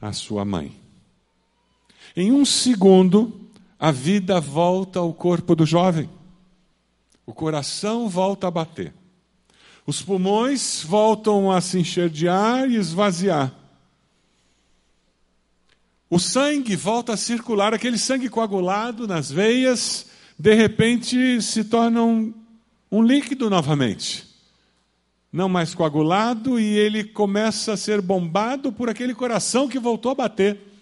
à 0.00 0.12
sua 0.12 0.44
mãe. 0.44 0.74
Em 2.16 2.32
um 2.32 2.44
segundo, 2.44 3.48
a 3.78 3.90
vida 3.90 4.40
volta 4.40 4.98
ao 4.98 5.12
corpo 5.12 5.54
do 5.54 5.66
jovem. 5.66 6.08
O 7.26 7.32
coração 7.32 8.08
volta 8.08 8.46
a 8.46 8.50
bater. 8.50 8.92
Os 9.86 10.00
pulmões 10.00 10.82
voltam 10.82 11.50
a 11.50 11.60
se 11.60 11.78
encher 11.78 12.08
de 12.08 12.28
ar 12.28 12.70
e 12.70 12.76
esvaziar. 12.76 13.52
O 16.08 16.18
sangue 16.18 16.76
volta 16.76 17.14
a 17.14 17.16
circular, 17.16 17.74
aquele 17.74 17.98
sangue 17.98 18.28
coagulado 18.28 19.06
nas 19.06 19.30
veias, 19.30 20.06
de 20.38 20.54
repente 20.54 21.42
se 21.42 21.64
torna 21.64 22.02
um, 22.98 23.02
líquido 23.02 23.48
novamente. 23.48 24.26
Não 25.32 25.48
mais 25.48 25.74
coagulado, 25.74 26.60
e 26.60 26.64
ele 26.64 27.04
começa 27.04 27.72
a 27.72 27.76
ser 27.76 28.00
bombado 28.00 28.72
por 28.72 28.88
aquele 28.88 29.14
coração 29.14 29.68
que 29.68 29.78
voltou 29.78 30.12
a 30.12 30.14
bater 30.14 30.74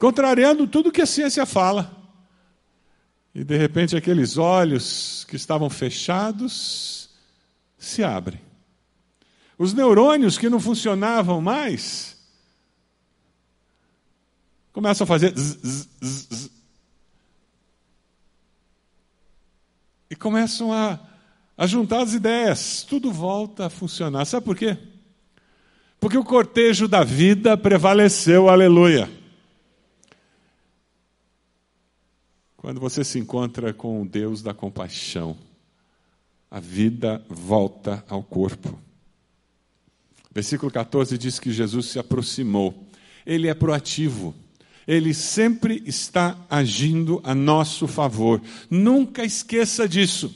contrariando 0.00 0.66
tudo 0.66 0.90
que 0.90 1.02
a 1.02 1.06
ciência 1.06 1.44
fala. 1.44 1.94
E 3.34 3.44
de 3.44 3.56
repente 3.56 3.94
aqueles 3.94 4.38
olhos 4.38 5.26
que 5.28 5.36
estavam 5.36 5.68
fechados 5.68 7.10
se 7.78 8.02
abrem. 8.02 8.40
Os 9.58 9.74
neurônios 9.74 10.38
que 10.38 10.48
não 10.48 10.58
funcionavam 10.58 11.42
mais 11.42 12.16
começam 14.72 15.04
a 15.04 15.06
fazer 15.06 15.34
zzz, 15.36 15.58
zzz, 15.62 15.88
zzz, 16.02 16.50
e 20.10 20.16
começam 20.16 20.72
a, 20.72 20.98
a 21.56 21.66
juntar 21.66 22.02
as 22.02 22.12
ideias. 22.12 22.82
Tudo 22.82 23.12
volta 23.12 23.66
a 23.66 23.70
funcionar. 23.70 24.24
Sabe 24.24 24.44
por 24.44 24.56
quê? 24.56 24.76
Porque 26.00 26.18
o 26.18 26.24
cortejo 26.24 26.88
da 26.88 27.04
vida 27.04 27.56
prevaleceu, 27.56 28.48
aleluia. 28.48 29.08
Quando 32.56 32.80
você 32.80 33.04
se 33.04 33.18
encontra 33.18 33.72
com 33.72 34.02
o 34.02 34.06
Deus 34.06 34.42
da 34.42 34.52
compaixão, 34.52 35.36
a 36.50 36.58
vida 36.58 37.24
volta 37.28 38.04
ao 38.08 38.22
corpo. 38.22 38.78
Versículo 40.32 40.70
14 40.70 41.16
diz 41.16 41.38
que 41.38 41.52
Jesus 41.52 41.86
se 41.86 41.98
aproximou. 41.98 42.86
Ele 43.24 43.48
é 43.48 43.54
proativo. 43.54 44.34
Ele 44.86 45.14
sempre 45.14 45.82
está 45.86 46.36
agindo 46.48 47.20
a 47.22 47.34
nosso 47.34 47.86
favor. 47.86 48.40
Nunca 48.68 49.24
esqueça 49.24 49.88
disso. 49.88 50.34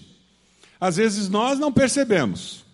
Às 0.80 0.96
vezes 0.96 1.28
nós 1.28 1.58
não 1.58 1.72
percebemos. 1.72 2.64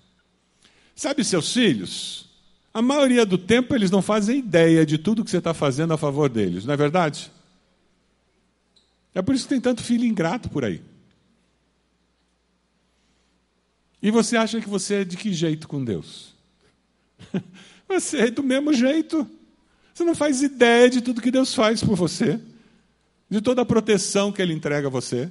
Sabe 0.95 1.25
seus 1.25 1.53
filhos? 1.53 2.29
A 2.73 2.83
maioria 2.83 3.25
do 3.25 3.39
tempo 3.39 3.75
eles 3.75 3.91
não 3.91 4.03
fazem 4.03 4.39
ideia 4.39 4.85
de 4.85 4.99
tudo 4.99 5.25
que 5.25 5.31
você 5.31 5.39
está 5.39 5.55
fazendo 5.55 5.93
a 5.93 5.99
favor 5.99 6.29
deles, 6.29 6.65
não 6.65 6.75
é 6.75 6.77
verdade? 6.77 7.31
É 9.15 9.21
por 9.21 9.35
isso 9.35 9.45
que 9.45 9.51
tem 9.51 9.61
tanto 9.61 9.83
filho 9.83 10.05
ingrato 10.05 10.49
por 10.49 10.65
aí. 10.65 10.81
E 14.03 14.11
você 14.11 14.37
acha 14.37 14.61
que 14.61 14.69
você 14.69 14.97
é 14.97 15.05
de 15.05 15.17
que 15.17 15.33
jeito 15.33 15.69
com 15.69 15.85
Deus? 15.85 16.35
Você 17.87 18.19
é 18.19 18.31
do 18.31 18.43
mesmo 18.43 18.73
jeito. 18.73 19.29
Você 19.95 20.05
não 20.05 20.15
faz 20.15 20.43
ideia 20.43 20.89
de 20.89 21.01
tudo 21.01 21.21
que 21.21 21.31
Deus 21.31 21.55
faz 21.55 21.83
por 21.83 21.97
você, 21.97 22.41
de 23.29 23.41
toda 23.41 23.63
a 23.63 23.67
proteção 23.67 24.33
que 24.33 24.41
Ele 24.41 24.53
entrega 24.53 24.89
a 24.89 24.91
você. 24.91 25.31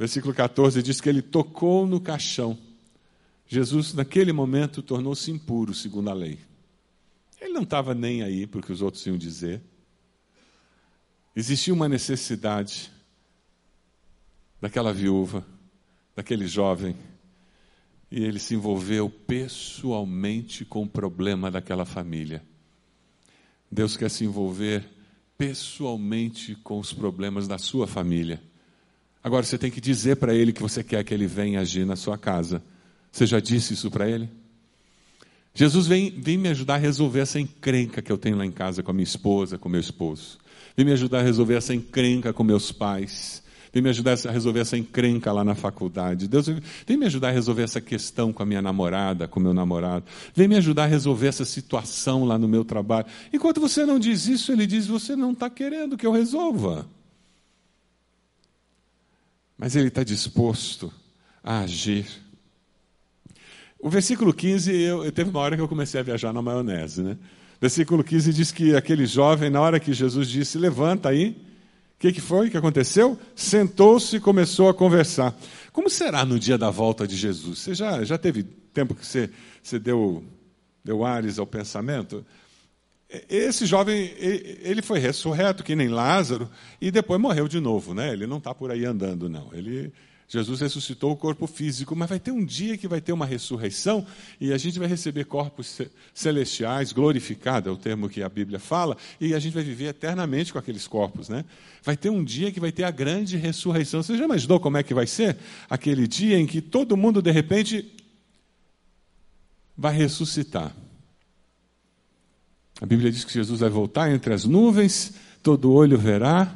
Versículo 0.00 0.32
14 0.32 0.82
diz 0.82 0.98
que 0.98 1.10
ele 1.10 1.20
tocou 1.20 1.86
no 1.86 2.00
caixão. 2.00 2.56
Jesus, 3.46 3.92
naquele 3.92 4.32
momento, 4.32 4.82
tornou-se 4.82 5.30
impuro, 5.30 5.74
segundo 5.74 6.08
a 6.08 6.14
lei. 6.14 6.38
Ele 7.38 7.52
não 7.52 7.64
estava 7.64 7.94
nem 7.94 8.22
aí 8.22 8.46
para 8.46 8.60
o 8.60 8.62
que 8.62 8.72
os 8.72 8.80
outros 8.80 9.04
iam 9.04 9.18
dizer. 9.18 9.60
Existia 11.36 11.74
uma 11.74 11.86
necessidade 11.86 12.90
daquela 14.58 14.90
viúva, 14.90 15.46
daquele 16.16 16.46
jovem, 16.46 16.96
e 18.10 18.24
ele 18.24 18.38
se 18.38 18.54
envolveu 18.54 19.08
pessoalmente 19.08 20.64
com 20.64 20.82
o 20.82 20.88
problema 20.88 21.50
daquela 21.50 21.84
família. 21.84 22.42
Deus 23.70 23.96
quer 23.96 24.10
se 24.10 24.24
envolver 24.24 24.84
pessoalmente 25.38 26.54
com 26.56 26.78
os 26.78 26.92
problemas 26.92 27.46
da 27.46 27.56
sua 27.56 27.86
família. 27.86 28.42
Agora 29.22 29.44
você 29.44 29.56
tem 29.56 29.70
que 29.70 29.80
dizer 29.80 30.16
para 30.16 30.34
ele 30.34 30.52
que 30.52 30.62
você 30.62 30.82
quer 30.82 31.04
que 31.04 31.14
ele 31.14 31.26
venha 31.26 31.60
agir 31.60 31.86
na 31.86 31.94
sua 31.94 32.18
casa. 32.18 32.62
Você 33.12 33.26
já 33.26 33.38
disse 33.38 33.74
isso 33.74 33.90
para 33.90 34.08
ele? 34.08 34.28
Jesus 35.54 35.86
vem, 35.86 36.10
vem 36.10 36.38
me 36.38 36.48
ajudar 36.48 36.74
a 36.74 36.78
resolver 36.78 37.20
essa 37.20 37.38
encrenca 37.38 38.00
que 38.00 38.10
eu 38.10 38.18
tenho 38.18 38.36
lá 38.36 38.46
em 38.46 38.52
casa 38.52 38.82
com 38.82 38.90
a 38.90 38.94
minha 38.94 39.04
esposa, 39.04 39.58
com 39.58 39.68
meu 39.68 39.80
esposo. 39.80 40.38
Vem 40.76 40.86
me 40.86 40.92
ajudar 40.92 41.20
a 41.20 41.22
resolver 41.22 41.54
essa 41.54 41.74
encrenca 41.74 42.32
com 42.32 42.42
meus 42.42 42.72
pais. 42.72 43.42
Vem 43.72 43.82
me 43.82 43.88
ajudar 43.90 44.12
a 44.12 44.30
resolver 44.30 44.60
essa 44.60 44.76
encrenca 44.76 45.32
lá 45.32 45.44
na 45.44 45.54
faculdade. 45.54 46.26
Deus 46.26 46.46
vem 46.86 46.96
me 46.96 47.06
ajudar 47.06 47.28
a 47.28 47.32
resolver 47.32 47.62
essa 47.62 47.80
questão 47.80 48.32
com 48.32 48.42
a 48.42 48.46
minha 48.46 48.60
namorada, 48.60 49.28
com 49.28 49.38
o 49.38 49.42
meu 49.42 49.54
namorado. 49.54 50.04
Vem 50.34 50.48
me 50.48 50.56
ajudar 50.56 50.84
a 50.84 50.86
resolver 50.86 51.28
essa 51.28 51.44
situação 51.44 52.24
lá 52.24 52.38
no 52.38 52.48
meu 52.48 52.64
trabalho. 52.64 53.06
Enquanto 53.32 53.60
você 53.60 53.86
não 53.86 53.98
diz 53.98 54.26
isso, 54.26 54.50
ele 54.52 54.66
diz: 54.66 54.86
Você 54.86 55.14
não 55.14 55.32
está 55.32 55.48
querendo 55.48 55.96
que 55.96 56.06
eu 56.06 56.12
resolva. 56.12 56.86
Mas 59.56 59.76
ele 59.76 59.88
está 59.88 60.02
disposto 60.02 60.92
a 61.44 61.60
agir 61.60 62.06
o 63.82 63.88
versículo 63.88 64.34
15, 64.34 64.70
eu, 64.70 65.04
eu, 65.04 65.10
teve 65.10 65.30
uma 65.30 65.40
hora 65.40 65.56
que 65.56 65.62
eu 65.62 65.68
comecei 65.68 65.98
a 65.98 66.02
viajar 66.02 66.34
na 66.34 66.42
maionese. 66.42 67.02
Né? 67.02 67.16
Versículo 67.58 68.04
15 68.04 68.32
diz 68.32 68.52
que 68.52 68.76
aquele 68.76 69.06
jovem, 69.06 69.48
na 69.48 69.60
hora 69.60 69.80
que 69.80 69.94
Jesus 69.94 70.28
disse, 70.28 70.58
levanta 70.58 71.08
aí, 71.08 71.34
que, 72.00 72.12
que 72.14 72.20
foi 72.20 72.48
que 72.48 72.56
aconteceu? 72.56 73.18
Sentou-se 73.36 74.16
e 74.16 74.20
começou 74.20 74.70
a 74.70 74.74
conversar. 74.74 75.38
Como 75.70 75.90
será 75.90 76.24
no 76.24 76.38
dia 76.38 76.56
da 76.56 76.70
volta 76.70 77.06
de 77.06 77.14
Jesus? 77.14 77.58
Você 77.58 77.74
já, 77.74 78.02
já 78.02 78.16
teve 78.16 78.42
tempo 78.42 78.94
que 78.94 79.04
você, 79.04 79.28
você 79.62 79.78
deu, 79.78 80.24
deu 80.82 81.04
ares 81.04 81.38
ao 81.38 81.46
pensamento? 81.46 82.24
Esse 83.28 83.66
jovem, 83.66 84.14
ele 84.18 84.80
foi 84.80 84.98
ressurreto, 84.98 85.62
que 85.62 85.76
nem 85.76 85.88
Lázaro, 85.88 86.48
e 86.80 86.90
depois 86.90 87.20
morreu 87.20 87.46
de 87.46 87.60
novo, 87.60 87.92
né? 87.92 88.14
Ele 88.14 88.26
não 88.26 88.38
está 88.38 88.54
por 88.54 88.70
aí 88.70 88.86
andando, 88.86 89.28
não. 89.28 89.50
Ele, 89.52 89.92
Jesus 90.30 90.60
ressuscitou 90.60 91.10
o 91.10 91.16
corpo 91.16 91.44
físico, 91.48 91.96
mas 91.96 92.08
vai 92.08 92.20
ter 92.20 92.30
um 92.30 92.44
dia 92.44 92.78
que 92.78 92.86
vai 92.86 93.00
ter 93.00 93.12
uma 93.12 93.26
ressurreição 93.26 94.06
e 94.40 94.52
a 94.52 94.58
gente 94.58 94.78
vai 94.78 94.86
receber 94.86 95.24
corpos 95.24 95.80
celestiais, 96.14 96.92
glorificados, 96.92 97.68
é 97.68 97.72
o 97.72 97.76
termo 97.76 98.08
que 98.08 98.22
a 98.22 98.28
Bíblia 98.28 98.60
fala, 98.60 98.96
e 99.20 99.34
a 99.34 99.40
gente 99.40 99.52
vai 99.54 99.64
viver 99.64 99.86
eternamente 99.86 100.52
com 100.52 100.58
aqueles 100.60 100.86
corpos. 100.86 101.28
Né? 101.28 101.44
Vai 101.82 101.96
ter 101.96 102.10
um 102.10 102.22
dia 102.22 102.52
que 102.52 102.60
vai 102.60 102.70
ter 102.70 102.84
a 102.84 102.92
grande 102.92 103.36
ressurreição. 103.36 104.04
Você 104.04 104.16
já 104.16 104.24
imaginou 104.24 104.60
como 104.60 104.76
é 104.76 104.84
que 104.84 104.94
vai 104.94 105.04
ser? 105.04 105.36
Aquele 105.68 106.06
dia 106.06 106.38
em 106.38 106.46
que 106.46 106.60
todo 106.60 106.96
mundo, 106.96 107.20
de 107.20 107.32
repente, 107.32 107.92
vai 109.76 109.96
ressuscitar. 109.96 110.72
A 112.80 112.86
Bíblia 112.86 113.10
diz 113.10 113.24
que 113.24 113.32
Jesus 113.32 113.58
vai 113.58 113.68
voltar 113.68 114.12
entre 114.12 114.32
as 114.32 114.44
nuvens, 114.44 115.12
todo 115.42 115.72
olho 115.72 115.98
verá, 115.98 116.54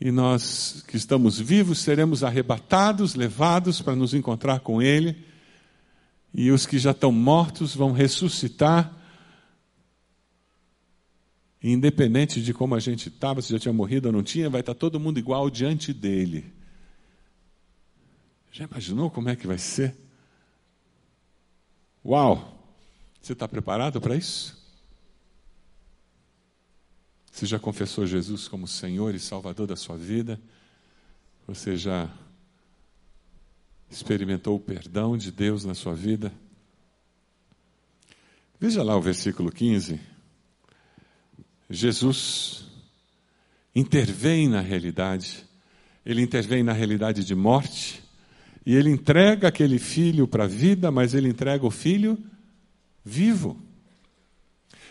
e 0.00 0.12
nós 0.12 0.84
que 0.86 0.96
estamos 0.96 1.40
vivos 1.40 1.80
seremos 1.80 2.22
arrebatados, 2.22 3.14
levados 3.14 3.82
para 3.82 3.96
nos 3.96 4.14
encontrar 4.14 4.60
com 4.60 4.80
Ele, 4.80 5.24
e 6.32 6.50
os 6.50 6.66
que 6.66 6.78
já 6.78 6.92
estão 6.92 7.10
mortos 7.10 7.74
vão 7.74 7.92
ressuscitar. 7.92 8.94
independente 11.60 12.40
de 12.40 12.54
como 12.54 12.76
a 12.76 12.78
gente 12.80 13.08
estava, 13.08 13.42
se 13.42 13.52
já 13.52 13.58
tinha 13.58 13.72
morrido 13.72 14.06
ou 14.06 14.12
não 14.12 14.22
tinha, 14.22 14.48
vai 14.48 14.60
estar 14.60 14.74
todo 14.74 15.00
mundo 15.00 15.18
igual 15.18 15.50
diante 15.50 15.92
dele. 15.92 16.52
Já 18.52 18.64
imaginou 18.64 19.10
como 19.10 19.28
é 19.28 19.34
que 19.34 19.46
vai 19.46 19.58
ser? 19.58 19.94
Uau! 22.04 22.56
Você 23.20 23.32
está 23.32 23.48
preparado 23.48 24.00
para 24.00 24.14
isso? 24.14 24.57
Você 27.38 27.46
já 27.46 27.56
confessou 27.56 28.04
Jesus 28.04 28.48
como 28.48 28.66
Senhor 28.66 29.14
e 29.14 29.20
Salvador 29.20 29.64
da 29.64 29.76
sua 29.76 29.96
vida? 29.96 30.40
Você 31.46 31.76
já 31.76 32.10
experimentou 33.88 34.56
o 34.56 34.60
perdão 34.60 35.16
de 35.16 35.30
Deus 35.30 35.64
na 35.64 35.72
sua 35.72 35.94
vida? 35.94 36.32
Veja 38.58 38.82
lá 38.82 38.96
o 38.96 39.00
versículo 39.00 39.52
15. 39.52 40.00
Jesus 41.70 42.66
intervém 43.72 44.48
na 44.48 44.60
realidade, 44.60 45.46
ele 46.04 46.22
intervém 46.22 46.64
na 46.64 46.72
realidade 46.72 47.22
de 47.22 47.36
morte, 47.36 48.02
e 48.66 48.74
ele 48.74 48.90
entrega 48.90 49.46
aquele 49.46 49.78
filho 49.78 50.26
para 50.26 50.42
a 50.42 50.48
vida, 50.48 50.90
mas 50.90 51.14
ele 51.14 51.28
entrega 51.28 51.64
o 51.64 51.70
filho 51.70 52.18
vivo. 53.04 53.67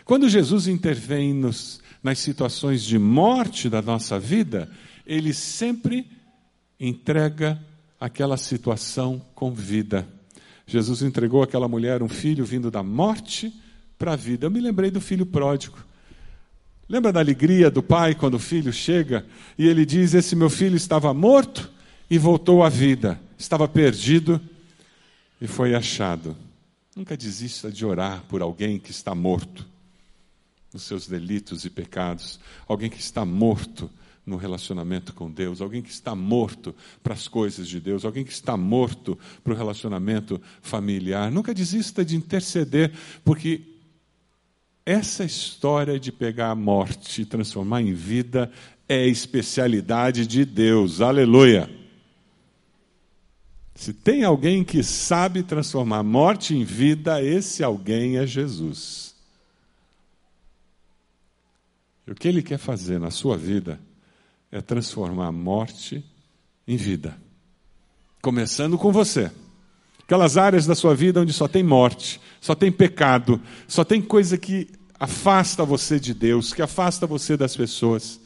Quando 0.08 0.26
Jesus 0.26 0.66
intervém 0.66 1.34
nos, 1.34 1.80
nas 2.02 2.18
situações 2.18 2.82
de 2.82 2.98
morte 2.98 3.68
da 3.68 3.82
nossa 3.82 4.18
vida, 4.18 4.66
ele 5.06 5.34
sempre 5.34 6.10
entrega 6.80 7.62
aquela 8.00 8.38
situação 8.38 9.20
com 9.34 9.52
vida. 9.52 10.08
Jesus 10.66 11.02
entregou 11.02 11.42
àquela 11.42 11.68
mulher 11.68 12.02
um 12.02 12.08
filho 12.08 12.42
vindo 12.42 12.70
da 12.70 12.82
morte 12.82 13.52
para 13.98 14.14
a 14.14 14.16
vida. 14.16 14.46
Eu 14.46 14.50
me 14.50 14.62
lembrei 14.62 14.90
do 14.90 14.98
filho 14.98 15.26
pródigo. 15.26 15.76
Lembra 16.88 17.12
da 17.12 17.20
alegria 17.20 17.70
do 17.70 17.82
pai 17.82 18.14
quando 18.14 18.36
o 18.36 18.38
filho 18.38 18.72
chega 18.72 19.26
e 19.58 19.68
ele 19.68 19.84
diz: 19.84 20.14
Esse 20.14 20.34
meu 20.34 20.48
filho 20.48 20.76
estava 20.78 21.12
morto 21.12 21.70
e 22.08 22.16
voltou 22.16 22.64
à 22.64 22.70
vida, 22.70 23.20
estava 23.36 23.68
perdido 23.68 24.40
e 25.38 25.46
foi 25.46 25.74
achado. 25.74 26.34
Nunca 26.96 27.14
desista 27.14 27.70
de 27.70 27.84
orar 27.84 28.24
por 28.26 28.40
alguém 28.40 28.78
que 28.78 28.90
está 28.90 29.14
morto 29.14 29.76
nos 30.78 30.84
seus 30.84 31.08
delitos 31.08 31.64
e 31.64 31.70
pecados, 31.70 32.38
alguém 32.68 32.88
que 32.88 33.00
está 33.00 33.24
morto 33.24 33.90
no 34.24 34.36
relacionamento 34.36 35.12
com 35.12 35.28
Deus, 35.28 35.60
alguém 35.60 35.82
que 35.82 35.90
está 35.90 36.14
morto 36.14 36.72
para 37.02 37.14
as 37.14 37.26
coisas 37.26 37.66
de 37.66 37.80
Deus, 37.80 38.04
alguém 38.04 38.24
que 38.24 38.30
está 38.30 38.56
morto 38.56 39.18
para 39.42 39.52
o 39.52 39.56
relacionamento 39.56 40.40
familiar. 40.62 41.32
Nunca 41.32 41.52
desista 41.52 42.04
de 42.04 42.14
interceder, 42.14 42.92
porque 43.24 43.62
essa 44.86 45.24
história 45.24 45.98
de 45.98 46.12
pegar 46.12 46.50
a 46.50 46.54
morte 46.54 47.22
e 47.22 47.26
transformar 47.26 47.82
em 47.82 47.92
vida 47.92 48.50
é 48.88 49.04
especialidade 49.06 50.26
de 50.26 50.44
Deus. 50.44 51.00
Aleluia! 51.00 51.68
Se 53.74 53.92
tem 53.92 54.22
alguém 54.24 54.62
que 54.62 54.82
sabe 54.82 55.42
transformar 55.42 56.02
morte 56.02 56.54
em 56.54 56.64
vida, 56.64 57.22
esse 57.22 57.64
alguém 57.64 58.16
é 58.16 58.26
Jesus. 58.26 59.07
E 62.08 62.10
o 62.10 62.14
que 62.14 62.26
ele 62.26 62.42
quer 62.42 62.56
fazer 62.56 62.98
na 62.98 63.10
sua 63.10 63.36
vida 63.36 63.78
é 64.50 64.62
transformar 64.62 65.26
a 65.26 65.32
morte 65.32 66.02
em 66.66 66.74
vida. 66.74 67.14
Começando 68.22 68.78
com 68.78 68.90
você. 68.90 69.30
Aquelas 70.04 70.38
áreas 70.38 70.64
da 70.64 70.74
sua 70.74 70.94
vida 70.94 71.20
onde 71.20 71.34
só 71.34 71.46
tem 71.46 71.62
morte, 71.62 72.18
só 72.40 72.54
tem 72.54 72.72
pecado, 72.72 73.38
só 73.66 73.84
tem 73.84 74.00
coisa 74.00 74.38
que 74.38 74.70
afasta 74.98 75.66
você 75.66 76.00
de 76.00 76.14
Deus, 76.14 76.54
que 76.54 76.62
afasta 76.62 77.06
você 77.06 77.36
das 77.36 77.54
pessoas. 77.54 78.18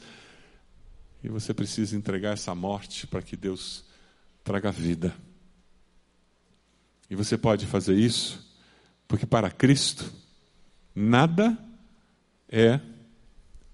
E 1.21 1.27
você 1.27 1.53
precisa 1.53 1.97
entregar 1.97 2.31
essa 2.31 2.55
morte 2.55 3.05
para 3.05 3.21
que 3.21 3.35
Deus 3.35 3.83
traga 4.45 4.71
vida. 4.71 5.13
E 7.09 7.17
você 7.17 7.37
pode 7.37 7.65
fazer 7.65 7.95
isso 7.95 8.49
porque 9.09 9.25
para 9.25 9.51
Cristo 9.51 10.09
nada 10.95 11.57
é 12.47 12.79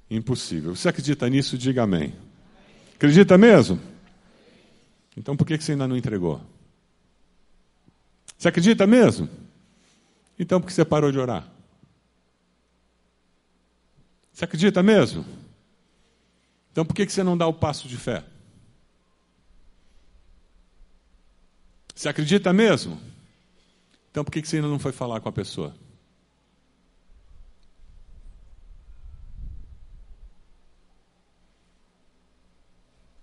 impossível. 0.09 0.75
Você 0.75 0.89
acredita 0.89 1.29
nisso? 1.29 1.57
Diga 1.57 1.83
amém. 1.83 2.15
Acredita 2.95 3.37
mesmo? 3.37 3.79
Então 5.15 5.35
por 5.35 5.45
que 5.45 5.57
você 5.57 5.73
ainda 5.73 5.87
não 5.87 5.97
entregou? 5.97 6.41
Você 8.37 8.47
acredita 8.47 8.87
mesmo? 8.87 9.29
Então 10.37 10.59
por 10.59 10.67
que 10.67 10.73
você 10.73 10.85
parou 10.85 11.11
de 11.11 11.19
orar? 11.19 11.47
Você 14.33 14.45
acredita 14.45 14.81
mesmo? 14.81 15.25
Então 16.71 16.85
por 16.85 16.93
que 16.93 17.07
você 17.07 17.23
não 17.23 17.37
dá 17.37 17.45
o 17.45 17.53
passo 17.53 17.87
de 17.87 17.97
fé? 17.97 18.23
Você 21.93 22.07
acredita 22.07 22.53
mesmo? 22.53 22.99
Então 24.09 24.23
por 24.23 24.31
que 24.31 24.41
você 24.41 24.55
ainda 24.55 24.69
não 24.69 24.79
foi 24.79 24.93
falar 24.93 25.19
com 25.19 25.27
a 25.27 25.33
pessoa? 25.33 25.75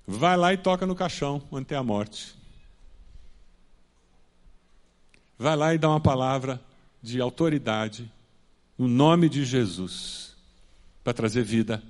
Vai 0.06 0.36
lá 0.36 0.52
e 0.52 0.56
toca 0.56 0.86
no 0.86 0.94
caixão 0.94 1.42
ante 1.52 1.74
a 1.74 1.82
morte. 1.82 2.36
Vai 5.38 5.56
lá 5.56 5.74
e 5.74 5.78
dá 5.78 5.88
uma 5.88 6.00
palavra 6.00 6.62
de 7.02 7.20
autoridade 7.20 8.10
no 8.78 8.86
nome 8.86 9.28
de 9.28 9.44
Jesus 9.44 10.36
para 11.02 11.12
trazer 11.12 11.42
vida 11.42 11.82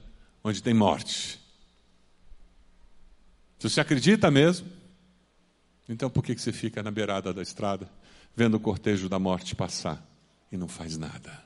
onde 0.42 0.62
tem 0.62 0.74
morte. 0.74 1.40
Se 3.58 3.68
você 3.68 3.80
acredita 3.80 4.30
mesmo, 4.30 4.68
então 5.88 6.10
por 6.10 6.22
que 6.22 6.36
você 6.36 6.52
fica 6.52 6.82
na 6.82 6.90
beirada 6.90 7.32
da 7.32 7.42
estrada 7.42 7.88
vendo 8.34 8.54
o 8.54 8.60
cortejo 8.60 9.08
da 9.08 9.18
morte 9.18 9.54
passar 9.54 10.04
e 10.50 10.56
não 10.56 10.68
faz 10.68 10.96
nada? 10.96 11.45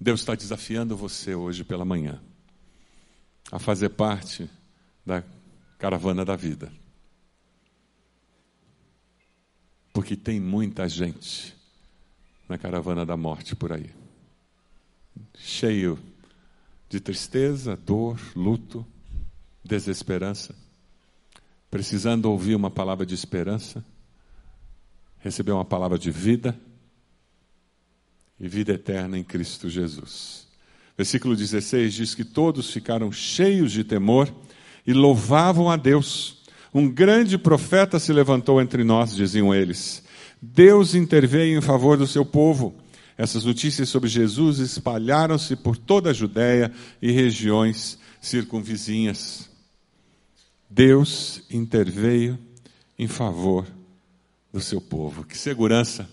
Deus 0.00 0.20
está 0.20 0.34
desafiando 0.34 0.96
você 0.96 1.34
hoje 1.34 1.62
pela 1.62 1.84
manhã 1.84 2.18
a 3.52 3.58
fazer 3.58 3.90
parte 3.90 4.48
da 5.04 5.22
caravana 5.78 6.24
da 6.24 6.34
vida. 6.36 6.72
Porque 9.92 10.16
tem 10.16 10.40
muita 10.40 10.88
gente 10.88 11.54
na 12.48 12.56
caravana 12.56 13.04
da 13.04 13.14
morte 13.14 13.54
por 13.54 13.72
aí, 13.72 13.90
cheio 15.36 15.98
de 16.88 16.98
tristeza, 16.98 17.76
dor, 17.76 18.18
luto, 18.34 18.86
desesperança, 19.62 20.54
precisando 21.70 22.24
ouvir 22.26 22.54
uma 22.54 22.70
palavra 22.70 23.04
de 23.04 23.14
esperança, 23.14 23.84
receber 25.18 25.52
uma 25.52 25.64
palavra 25.64 25.98
de 25.98 26.10
vida 26.10 26.58
e 28.40 28.48
vida 28.48 28.72
eterna 28.72 29.18
em 29.18 29.22
Cristo 29.22 29.68
Jesus. 29.68 30.46
Versículo 30.96 31.36
16 31.36 31.94
diz 31.94 32.14
que 32.14 32.24
todos 32.24 32.70
ficaram 32.70 33.12
cheios 33.12 33.72
de 33.72 33.84
temor 33.84 34.32
e 34.86 34.92
louvavam 34.92 35.70
a 35.70 35.76
Deus. 35.76 36.38
Um 36.72 36.88
grande 36.88 37.36
profeta 37.36 37.98
se 37.98 38.12
levantou 38.12 38.60
entre 38.60 38.84
nós, 38.84 39.14
diziam 39.14 39.54
eles. 39.54 40.02
Deus 40.40 40.94
interveio 40.94 41.58
em 41.58 41.60
favor 41.60 41.96
do 41.96 42.06
seu 42.06 42.24
povo. 42.24 42.74
Essas 43.16 43.44
notícias 43.44 43.88
sobre 43.88 44.08
Jesus 44.08 44.58
espalharam-se 44.58 45.54
por 45.56 45.76
toda 45.76 46.10
a 46.10 46.14
Judéia 46.14 46.72
e 47.02 47.10
regiões 47.10 47.98
circunvizinhas. 48.20 49.50
Deus 50.68 51.42
interveio 51.50 52.38
em 52.98 53.06
favor 53.06 53.66
do 54.52 54.60
seu 54.60 54.80
povo. 54.80 55.24
Que 55.24 55.36
segurança! 55.36 56.08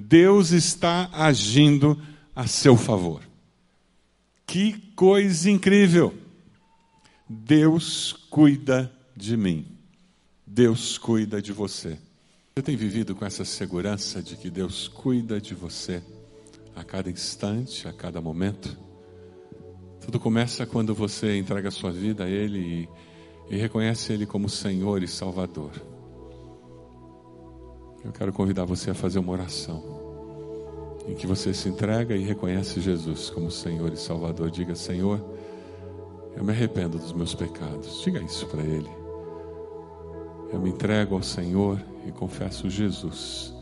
Deus 0.00 0.50
está 0.50 1.10
agindo 1.12 2.00
a 2.34 2.46
seu 2.46 2.76
favor. 2.76 3.22
Que 4.46 4.72
coisa 4.96 5.50
incrível! 5.50 6.14
Deus 7.28 8.12
cuida 8.30 8.90
de 9.14 9.36
mim. 9.36 9.66
Deus 10.46 10.98
cuida 10.98 11.40
de 11.40 11.52
você. 11.52 11.98
Você 12.54 12.62
tem 12.62 12.76
vivido 12.76 13.14
com 13.14 13.24
essa 13.24 13.44
segurança 13.44 14.22
de 14.22 14.36
que 14.36 14.50
Deus 14.50 14.88
cuida 14.88 15.40
de 15.40 15.54
você 15.54 16.02
a 16.74 16.82
cada 16.82 17.10
instante, 17.10 17.86
a 17.86 17.92
cada 17.92 18.20
momento? 18.20 18.76
Tudo 20.00 20.18
começa 20.18 20.66
quando 20.66 20.94
você 20.94 21.36
entrega 21.36 21.70
sua 21.70 21.92
vida 21.92 22.24
a 22.24 22.28
Ele 22.28 22.88
e, 23.50 23.54
e 23.54 23.58
reconhece 23.58 24.12
Ele 24.12 24.26
como 24.26 24.48
Senhor 24.48 25.02
e 25.02 25.08
Salvador. 25.08 25.70
Eu 28.04 28.12
quero 28.12 28.32
convidar 28.32 28.64
você 28.64 28.90
a 28.90 28.94
fazer 28.94 29.18
uma 29.18 29.32
oração 29.32 29.82
em 31.06 31.14
que 31.14 31.26
você 31.26 31.52
se 31.52 31.68
entrega 31.68 32.16
e 32.16 32.22
reconhece 32.22 32.80
Jesus 32.80 33.30
como 33.30 33.50
Senhor 33.50 33.92
e 33.92 33.96
Salvador. 33.96 34.50
Diga: 34.50 34.74
Senhor, 34.74 35.22
eu 36.36 36.42
me 36.42 36.50
arrependo 36.50 36.98
dos 36.98 37.12
meus 37.12 37.34
pecados. 37.34 38.00
Diga 38.02 38.20
isso 38.20 38.46
para 38.46 38.62
Ele. 38.62 38.90
Eu 40.52 40.60
me 40.60 40.70
entrego 40.70 41.14
ao 41.14 41.22
Senhor 41.22 41.80
e 42.06 42.10
confesso 42.10 42.70
Jesus 42.70 43.54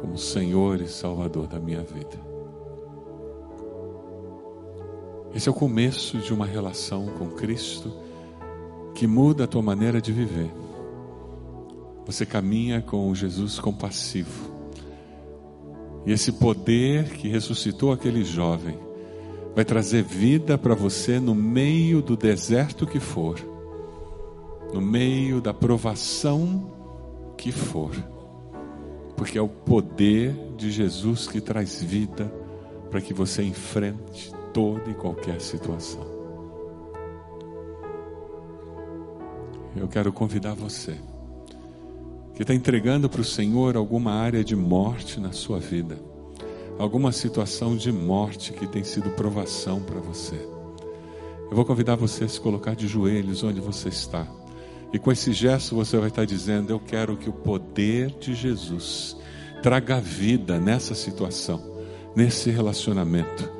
como 0.00 0.16
Senhor 0.16 0.80
e 0.80 0.88
Salvador 0.88 1.48
da 1.48 1.58
minha 1.58 1.82
vida. 1.82 2.28
Esse 5.34 5.48
é 5.48 5.52
o 5.52 5.54
começo 5.54 6.18
de 6.18 6.32
uma 6.32 6.46
relação 6.46 7.06
com 7.18 7.28
Cristo 7.28 7.92
que 8.94 9.06
muda 9.06 9.44
a 9.44 9.46
tua 9.46 9.62
maneira 9.62 10.00
de 10.00 10.12
viver. 10.12 10.50
Você 12.08 12.24
caminha 12.24 12.80
com 12.80 13.14
Jesus 13.14 13.58
compassivo. 13.58 14.50
E 16.06 16.10
esse 16.10 16.32
poder 16.32 17.10
que 17.10 17.28
ressuscitou 17.28 17.92
aquele 17.92 18.24
jovem 18.24 18.78
vai 19.54 19.62
trazer 19.62 20.04
vida 20.04 20.56
para 20.56 20.74
você 20.74 21.20
no 21.20 21.34
meio 21.34 22.00
do 22.00 22.16
deserto 22.16 22.86
que 22.86 22.98
for, 22.98 23.38
no 24.72 24.80
meio 24.80 25.38
da 25.38 25.52
provação 25.52 26.72
que 27.36 27.52
for, 27.52 27.92
porque 29.14 29.36
é 29.36 29.42
o 29.42 29.48
poder 29.48 30.34
de 30.56 30.70
Jesus 30.70 31.26
que 31.26 31.42
traz 31.42 31.82
vida 31.82 32.32
para 32.90 33.02
que 33.02 33.12
você 33.12 33.42
enfrente 33.42 34.32
toda 34.54 34.90
e 34.90 34.94
qualquer 34.94 35.42
situação. 35.42 36.06
Eu 39.76 39.86
quero 39.88 40.10
convidar 40.10 40.54
você 40.54 40.96
que 42.38 42.42
está 42.44 42.54
entregando 42.54 43.10
para 43.10 43.20
o 43.20 43.24
Senhor 43.24 43.76
alguma 43.76 44.12
área 44.12 44.42
de 44.42 44.56
morte 44.56 45.20
na 45.20 45.32
sua 45.32 45.58
vida 45.58 46.08
alguma 46.78 47.10
situação 47.10 47.76
de 47.76 47.90
morte 47.90 48.52
que 48.52 48.66
tem 48.66 48.84
sido 48.84 49.10
provação 49.10 49.80
para 49.80 49.98
você. 49.98 50.36
Eu 51.50 51.56
vou 51.56 51.64
convidar 51.64 51.96
você 51.96 52.24
a 52.24 52.28
se 52.28 52.40
colocar 52.40 52.76
de 52.76 52.86
joelhos 52.86 53.42
onde 53.42 53.60
você 53.60 53.88
está. 53.88 54.26
E 54.92 54.98
com 54.98 55.10
esse 55.10 55.32
gesto 55.32 55.74
você 55.74 55.98
vai 55.98 56.08
estar 56.08 56.24
dizendo: 56.24 56.70
Eu 56.70 56.78
quero 56.78 57.16
que 57.16 57.28
o 57.28 57.32
poder 57.32 58.10
de 58.20 58.34
Jesus 58.34 59.16
traga 59.62 60.00
vida 60.00 60.58
nessa 60.60 60.94
situação, 60.94 61.60
nesse 62.14 62.50
relacionamento, 62.50 63.50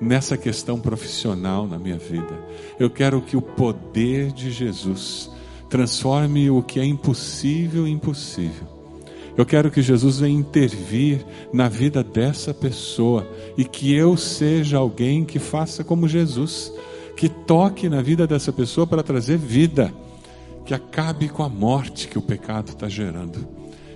nessa 0.00 0.36
questão 0.36 0.78
profissional 0.78 1.66
na 1.66 1.78
minha 1.78 1.96
vida. 1.96 2.38
Eu 2.78 2.90
quero 2.90 3.22
que 3.22 3.36
o 3.36 3.42
poder 3.42 4.30
de 4.30 4.50
Jesus 4.50 5.30
transforme 5.68 6.50
o 6.50 6.62
que 6.62 6.80
é 6.80 6.84
impossível 6.84 7.86
em 7.86 7.98
possível 7.98 8.78
eu 9.38 9.46
quero 9.46 9.70
que 9.70 9.80
Jesus 9.80 10.18
venha 10.18 10.36
intervir 10.36 11.24
na 11.52 11.68
vida 11.68 12.02
dessa 12.02 12.52
pessoa 12.52 13.24
e 13.56 13.64
que 13.64 13.94
eu 13.94 14.16
seja 14.16 14.78
alguém 14.78 15.24
que 15.24 15.38
faça 15.38 15.84
como 15.84 16.08
Jesus, 16.08 16.72
que 17.16 17.28
toque 17.28 17.88
na 17.88 18.02
vida 18.02 18.26
dessa 18.26 18.52
pessoa 18.52 18.84
para 18.84 19.00
trazer 19.00 19.38
vida, 19.38 19.94
que 20.66 20.74
acabe 20.74 21.28
com 21.28 21.44
a 21.44 21.48
morte 21.48 22.08
que 22.08 22.18
o 22.18 22.22
pecado 22.22 22.70
está 22.70 22.88
gerando. 22.88 23.46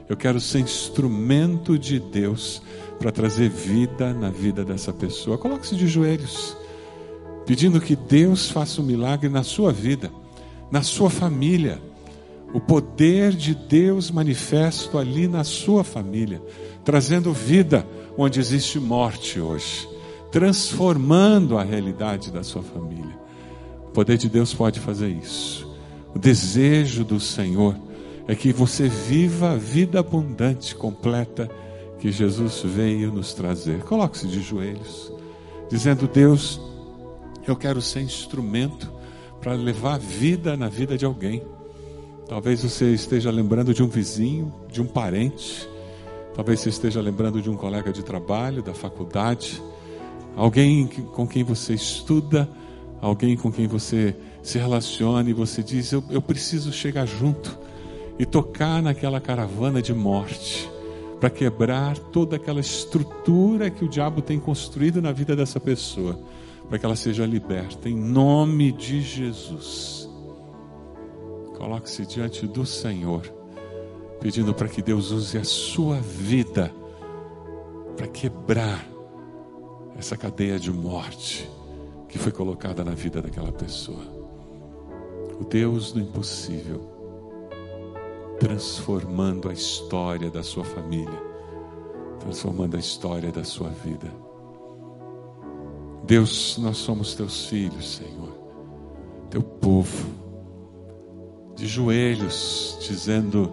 Eu 0.08 0.16
quero 0.16 0.38
ser 0.38 0.60
instrumento 0.60 1.76
de 1.76 1.98
Deus 1.98 2.62
para 3.00 3.10
trazer 3.10 3.50
vida 3.50 4.14
na 4.14 4.30
vida 4.30 4.64
dessa 4.64 4.92
pessoa. 4.92 5.36
Coloque-se 5.36 5.74
de 5.74 5.88
joelhos, 5.88 6.56
pedindo 7.44 7.80
que 7.80 7.96
Deus 7.96 8.48
faça 8.48 8.80
um 8.80 8.84
milagre 8.84 9.28
na 9.28 9.42
sua 9.42 9.72
vida, 9.72 10.08
na 10.72 10.82
sua 10.82 11.10
família 11.10 11.78
o 12.54 12.60
poder 12.60 13.32
de 13.32 13.54
Deus 13.54 14.10
manifesto 14.10 14.98
ali 14.98 15.28
na 15.28 15.44
sua 15.44 15.84
família, 15.84 16.42
trazendo 16.84 17.32
vida 17.32 17.86
onde 18.16 18.40
existe 18.40 18.78
morte 18.78 19.40
hoje, 19.40 19.88
transformando 20.30 21.56
a 21.56 21.62
realidade 21.62 22.30
da 22.30 22.42
sua 22.42 22.62
família. 22.62 23.18
O 23.86 23.90
poder 23.90 24.18
de 24.18 24.28
Deus 24.28 24.52
pode 24.52 24.80
fazer 24.80 25.08
isso. 25.08 25.70
O 26.14 26.18
desejo 26.18 27.04
do 27.04 27.20
Senhor 27.20 27.74
é 28.26 28.34
que 28.34 28.52
você 28.52 28.88
viva 28.88 29.52
a 29.52 29.56
vida 29.56 30.00
abundante, 30.00 30.74
completa, 30.74 31.50
que 31.98 32.10
Jesus 32.10 32.62
veio 32.64 33.12
nos 33.12 33.32
trazer. 33.32 33.80
Coloque-se 33.80 34.26
de 34.26 34.42
joelhos, 34.42 35.12
dizendo: 35.70 36.06
Deus, 36.06 36.60
eu 37.46 37.56
quero 37.56 37.80
ser 37.80 38.00
instrumento 38.00 39.01
para 39.43 39.55
levar 39.55 39.99
vida 39.99 40.57
na 40.57 40.68
vida 40.68 40.97
de 40.97 41.05
alguém. 41.05 41.43
Talvez 42.28 42.62
você 42.62 42.95
esteja 42.95 43.30
lembrando 43.30 43.74
de 43.74 43.82
um 43.82 43.88
vizinho, 43.88 44.53
de 44.70 44.80
um 44.80 44.86
parente. 44.86 45.68
Talvez 46.34 46.61
você 46.61 46.68
esteja 46.68 47.01
lembrando 47.01 47.43
de 47.43 47.51
um 47.51 47.57
colega 47.57 47.93
de 47.93 48.05
trabalho, 48.05 48.62
da 48.62 48.72
faculdade. 48.72 49.61
Alguém 50.36 50.86
com 50.86 51.26
quem 51.26 51.43
você 51.43 51.74
estuda, 51.74 52.49
alguém 53.01 53.36
com 53.36 53.51
quem 53.51 53.66
você 53.66 54.14
se 54.43 54.59
relaciona 54.59 55.28
e 55.28 55.32
você 55.32 55.62
diz: 55.62 55.90
eu, 55.93 56.03
eu 56.09 56.22
preciso 56.22 56.72
chegar 56.72 57.05
junto 57.05 57.59
e 58.18 58.24
tocar 58.24 58.80
naquela 58.80 59.20
caravana 59.20 59.82
de 59.82 59.93
morte 59.93 60.70
para 61.20 61.28
quebrar 61.28 61.99
toda 61.99 62.36
aquela 62.36 62.61
estrutura 62.61 63.70
que 63.70 63.84
o 63.84 63.88
diabo 63.88 64.22
tem 64.22 64.40
construído 64.40 65.03
na 65.03 65.12
vida 65.12 65.36
dessa 65.36 65.61
pessoa, 65.61 66.18
para 66.72 66.78
que 66.78 66.86
ela 66.86 66.96
seja 66.96 67.26
liberta, 67.26 67.86
em 67.86 67.94
nome 67.94 68.72
de 68.72 69.02
Jesus. 69.02 70.08
Coloque-se 71.54 72.06
diante 72.06 72.46
do 72.46 72.64
Senhor, 72.64 73.30
pedindo 74.18 74.54
para 74.54 74.68
que 74.68 74.80
Deus 74.80 75.10
use 75.10 75.36
a 75.36 75.44
sua 75.44 76.00
vida 76.00 76.72
para 77.94 78.06
quebrar 78.06 78.88
essa 79.98 80.16
cadeia 80.16 80.58
de 80.58 80.72
morte 80.72 81.46
que 82.08 82.18
foi 82.18 82.32
colocada 82.32 82.82
na 82.82 82.92
vida 82.92 83.20
daquela 83.20 83.52
pessoa. 83.52 84.06
O 85.38 85.44
Deus 85.44 85.92
do 85.92 86.00
impossível, 86.00 86.80
transformando 88.40 89.50
a 89.50 89.52
história 89.52 90.30
da 90.30 90.42
sua 90.42 90.64
família, 90.64 91.22
transformando 92.18 92.78
a 92.78 92.80
história 92.80 93.30
da 93.30 93.44
sua 93.44 93.68
vida. 93.68 94.21
Deus, 96.05 96.59
nós 96.59 96.78
somos 96.78 97.14
teus 97.14 97.46
filhos, 97.46 97.96
Senhor, 97.96 98.36
teu 99.30 99.42
povo 99.42 100.07
de 101.55 101.66
joelhos, 101.66 102.78
dizendo: 102.80 103.53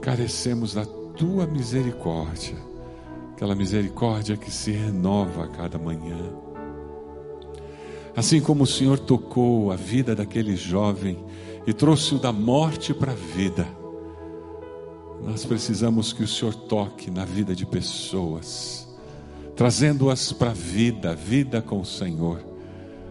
carecemos 0.00 0.74
da 0.74 0.84
tua 0.84 1.46
misericórdia, 1.46 2.56
aquela 3.32 3.54
misericórdia 3.54 4.36
que 4.36 4.50
se 4.50 4.70
renova 4.70 5.44
a 5.44 5.48
cada 5.48 5.78
manhã. 5.78 6.32
Assim 8.14 8.40
como 8.40 8.64
o 8.64 8.66
Senhor 8.66 8.98
tocou 8.98 9.70
a 9.70 9.76
vida 9.76 10.14
daquele 10.14 10.56
jovem 10.56 11.24
e 11.66 11.72
trouxe-o 11.72 12.18
da 12.18 12.32
morte 12.32 12.92
para 12.92 13.12
a 13.12 13.14
vida, 13.14 13.66
nós 15.22 15.44
precisamos 15.44 16.12
que 16.12 16.22
o 16.22 16.28
Senhor 16.28 16.54
toque 16.54 17.10
na 17.10 17.24
vida 17.24 17.54
de 17.54 17.64
pessoas, 17.64 18.87
trazendo-as 19.58 20.32
para 20.32 20.50
a 20.50 20.54
vida, 20.54 21.16
vida 21.16 21.60
com 21.60 21.80
o 21.80 21.84
Senhor. 21.84 22.40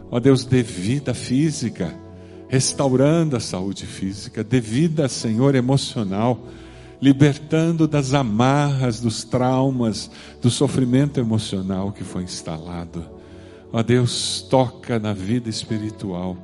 Ó 0.10 0.18
Deus, 0.18 0.46
dê 0.46 0.64
vida 0.64 1.14
física 1.14 1.94
restaurando 2.48 3.36
a 3.36 3.40
saúde 3.42 3.86
física, 3.86 4.46
devida, 4.46 5.10
Senhor, 5.10 5.56
emocional, 5.56 6.40
libertando 7.02 7.86
das 7.86 8.14
amarras, 8.14 9.02
dos 9.02 9.26
traumas, 9.26 10.10
do 10.42 10.50
sofrimento 10.50 11.20
emocional 11.20 11.92
que 11.92 12.06
foi 12.06 12.24
instalado. 12.24 13.06
Ó 13.74 13.84
Deus, 13.84 14.42
toca 14.50 14.98
na 14.98 15.12
vida 15.12 15.50
espiritual, 15.50 16.38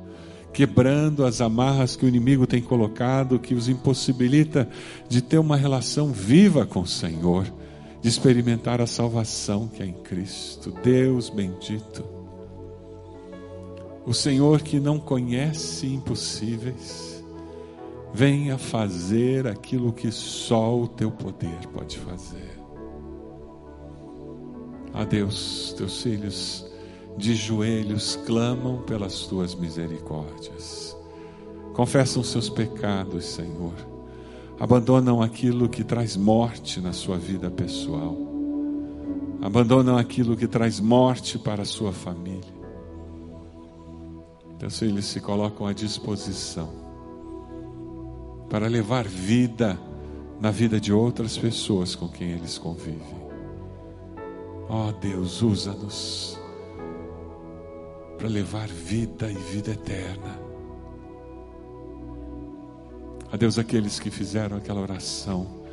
quebrando 0.52 1.24
as 1.24 1.40
amarras 1.40 1.96
que 1.96 2.04
o 2.04 2.08
inimigo 2.08 2.46
tem 2.46 2.60
colocado, 2.60 3.38
que 3.38 3.54
os 3.54 3.70
impossibilita 3.70 4.68
de 5.08 5.22
ter 5.22 5.38
uma 5.38 5.56
relação 5.56 6.12
viva 6.12 6.66
com 6.66 6.80
o 6.80 6.86
Senhor, 6.86 7.46
de 8.04 8.10
experimentar 8.10 8.82
a 8.82 8.86
salvação 8.86 9.66
que 9.66 9.82
é 9.82 9.86
em 9.86 9.94
Cristo. 9.94 10.70
Deus 10.82 11.30
bendito. 11.30 12.04
O 14.04 14.12
Senhor 14.12 14.60
que 14.60 14.78
não 14.78 15.00
conhece 15.00 15.86
impossíveis, 15.86 17.24
venha 18.12 18.58
fazer 18.58 19.46
aquilo 19.46 19.90
que 19.90 20.12
só 20.12 20.78
o 20.78 20.86
teu 20.86 21.10
poder 21.10 21.66
pode 21.72 21.96
fazer. 21.96 22.60
A 24.92 25.02
Deus, 25.04 25.74
teus 25.74 26.02
filhos 26.02 26.70
de 27.16 27.34
joelhos 27.34 28.16
clamam 28.26 28.82
pelas 28.82 29.20
tuas 29.20 29.54
misericórdias. 29.54 30.94
Confessam 31.72 32.22
seus 32.22 32.50
pecados, 32.50 33.24
Senhor. 33.24 33.93
Abandonam 34.58 35.20
aquilo 35.20 35.68
que 35.68 35.82
traz 35.82 36.16
morte 36.16 36.80
na 36.80 36.92
sua 36.92 37.18
vida 37.18 37.50
pessoal. 37.50 38.16
Abandonam 39.42 39.98
aquilo 39.98 40.36
que 40.36 40.46
traz 40.46 40.80
morte 40.80 41.38
para 41.38 41.62
a 41.62 41.66
sua 41.66 41.92
família 41.92 42.64
Teus 44.64 44.78
filhos 44.78 45.04
se 45.04 45.20
colocam 45.20 45.66
à 45.66 45.72
disposição 45.72 46.70
para 48.48 48.66
levar 48.66 49.06
vida 49.06 49.78
na 50.40 50.50
vida 50.50 50.80
de 50.80 50.92
outras 50.92 51.36
pessoas 51.36 51.94
com 51.94 52.08
quem 52.08 52.30
eles 52.30 52.56
convivem. 52.56 53.24
Ó 54.68 54.88
oh, 54.88 54.92
Deus, 54.92 55.42
usa-nos 55.42 56.40
para 58.16 58.28
levar 58.28 58.68
vida 58.68 59.30
e 59.30 59.34
vida 59.34 59.72
eterna. 59.72 60.43
A 63.34 63.36
Deus, 63.36 63.58
aqueles 63.58 63.98
que 63.98 64.12
fizeram 64.12 64.56
aquela 64.56 64.80
oração, 64.80 65.64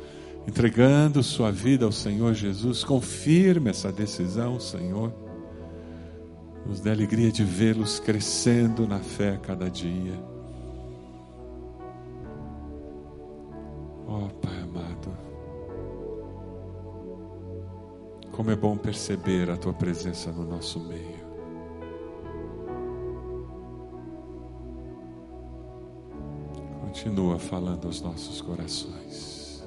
entregando 0.48 1.22
sua 1.22 1.52
vida 1.52 1.84
ao 1.84 1.92
Senhor 1.92 2.34
Jesus, 2.34 2.82
confirme 2.82 3.70
essa 3.70 3.92
decisão, 3.92 4.58
Senhor. 4.58 5.14
Nos 6.66 6.80
dê 6.80 6.90
alegria 6.90 7.30
de 7.30 7.44
vê-los 7.44 8.00
crescendo 8.00 8.84
na 8.84 8.98
fé 8.98 9.34
a 9.34 9.38
cada 9.38 9.70
dia. 9.70 10.20
Ó 14.08 14.24
oh, 14.24 14.28
Pai 14.44 14.60
amado, 14.60 15.16
como 18.32 18.50
é 18.50 18.56
bom 18.56 18.76
perceber 18.76 19.48
a 19.48 19.56
Tua 19.56 19.72
presença 19.72 20.32
no 20.32 20.44
nosso 20.44 20.80
meio. 20.80 21.21
Continua 27.02 27.36
falando 27.36 27.86
aos 27.86 28.00
nossos 28.00 28.40
corações. 28.40 29.66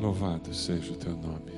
Louvado 0.00 0.54
seja 0.54 0.94
o 0.94 0.96
Teu 0.96 1.14
nome. 1.14 1.52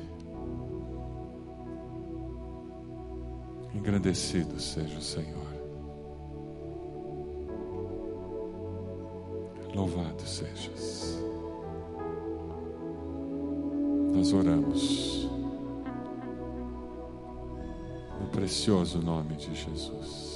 Engrandecido 3.72 4.58
seja 4.58 4.98
o 4.98 5.00
Senhor. 5.00 5.46
Louvado 9.76 10.22
sejas. 10.22 11.22
Nós 14.12 14.32
oramos 14.32 15.28
no 18.20 18.26
precioso 18.32 19.00
nome 19.00 19.36
de 19.36 19.54
Jesus. 19.54 20.33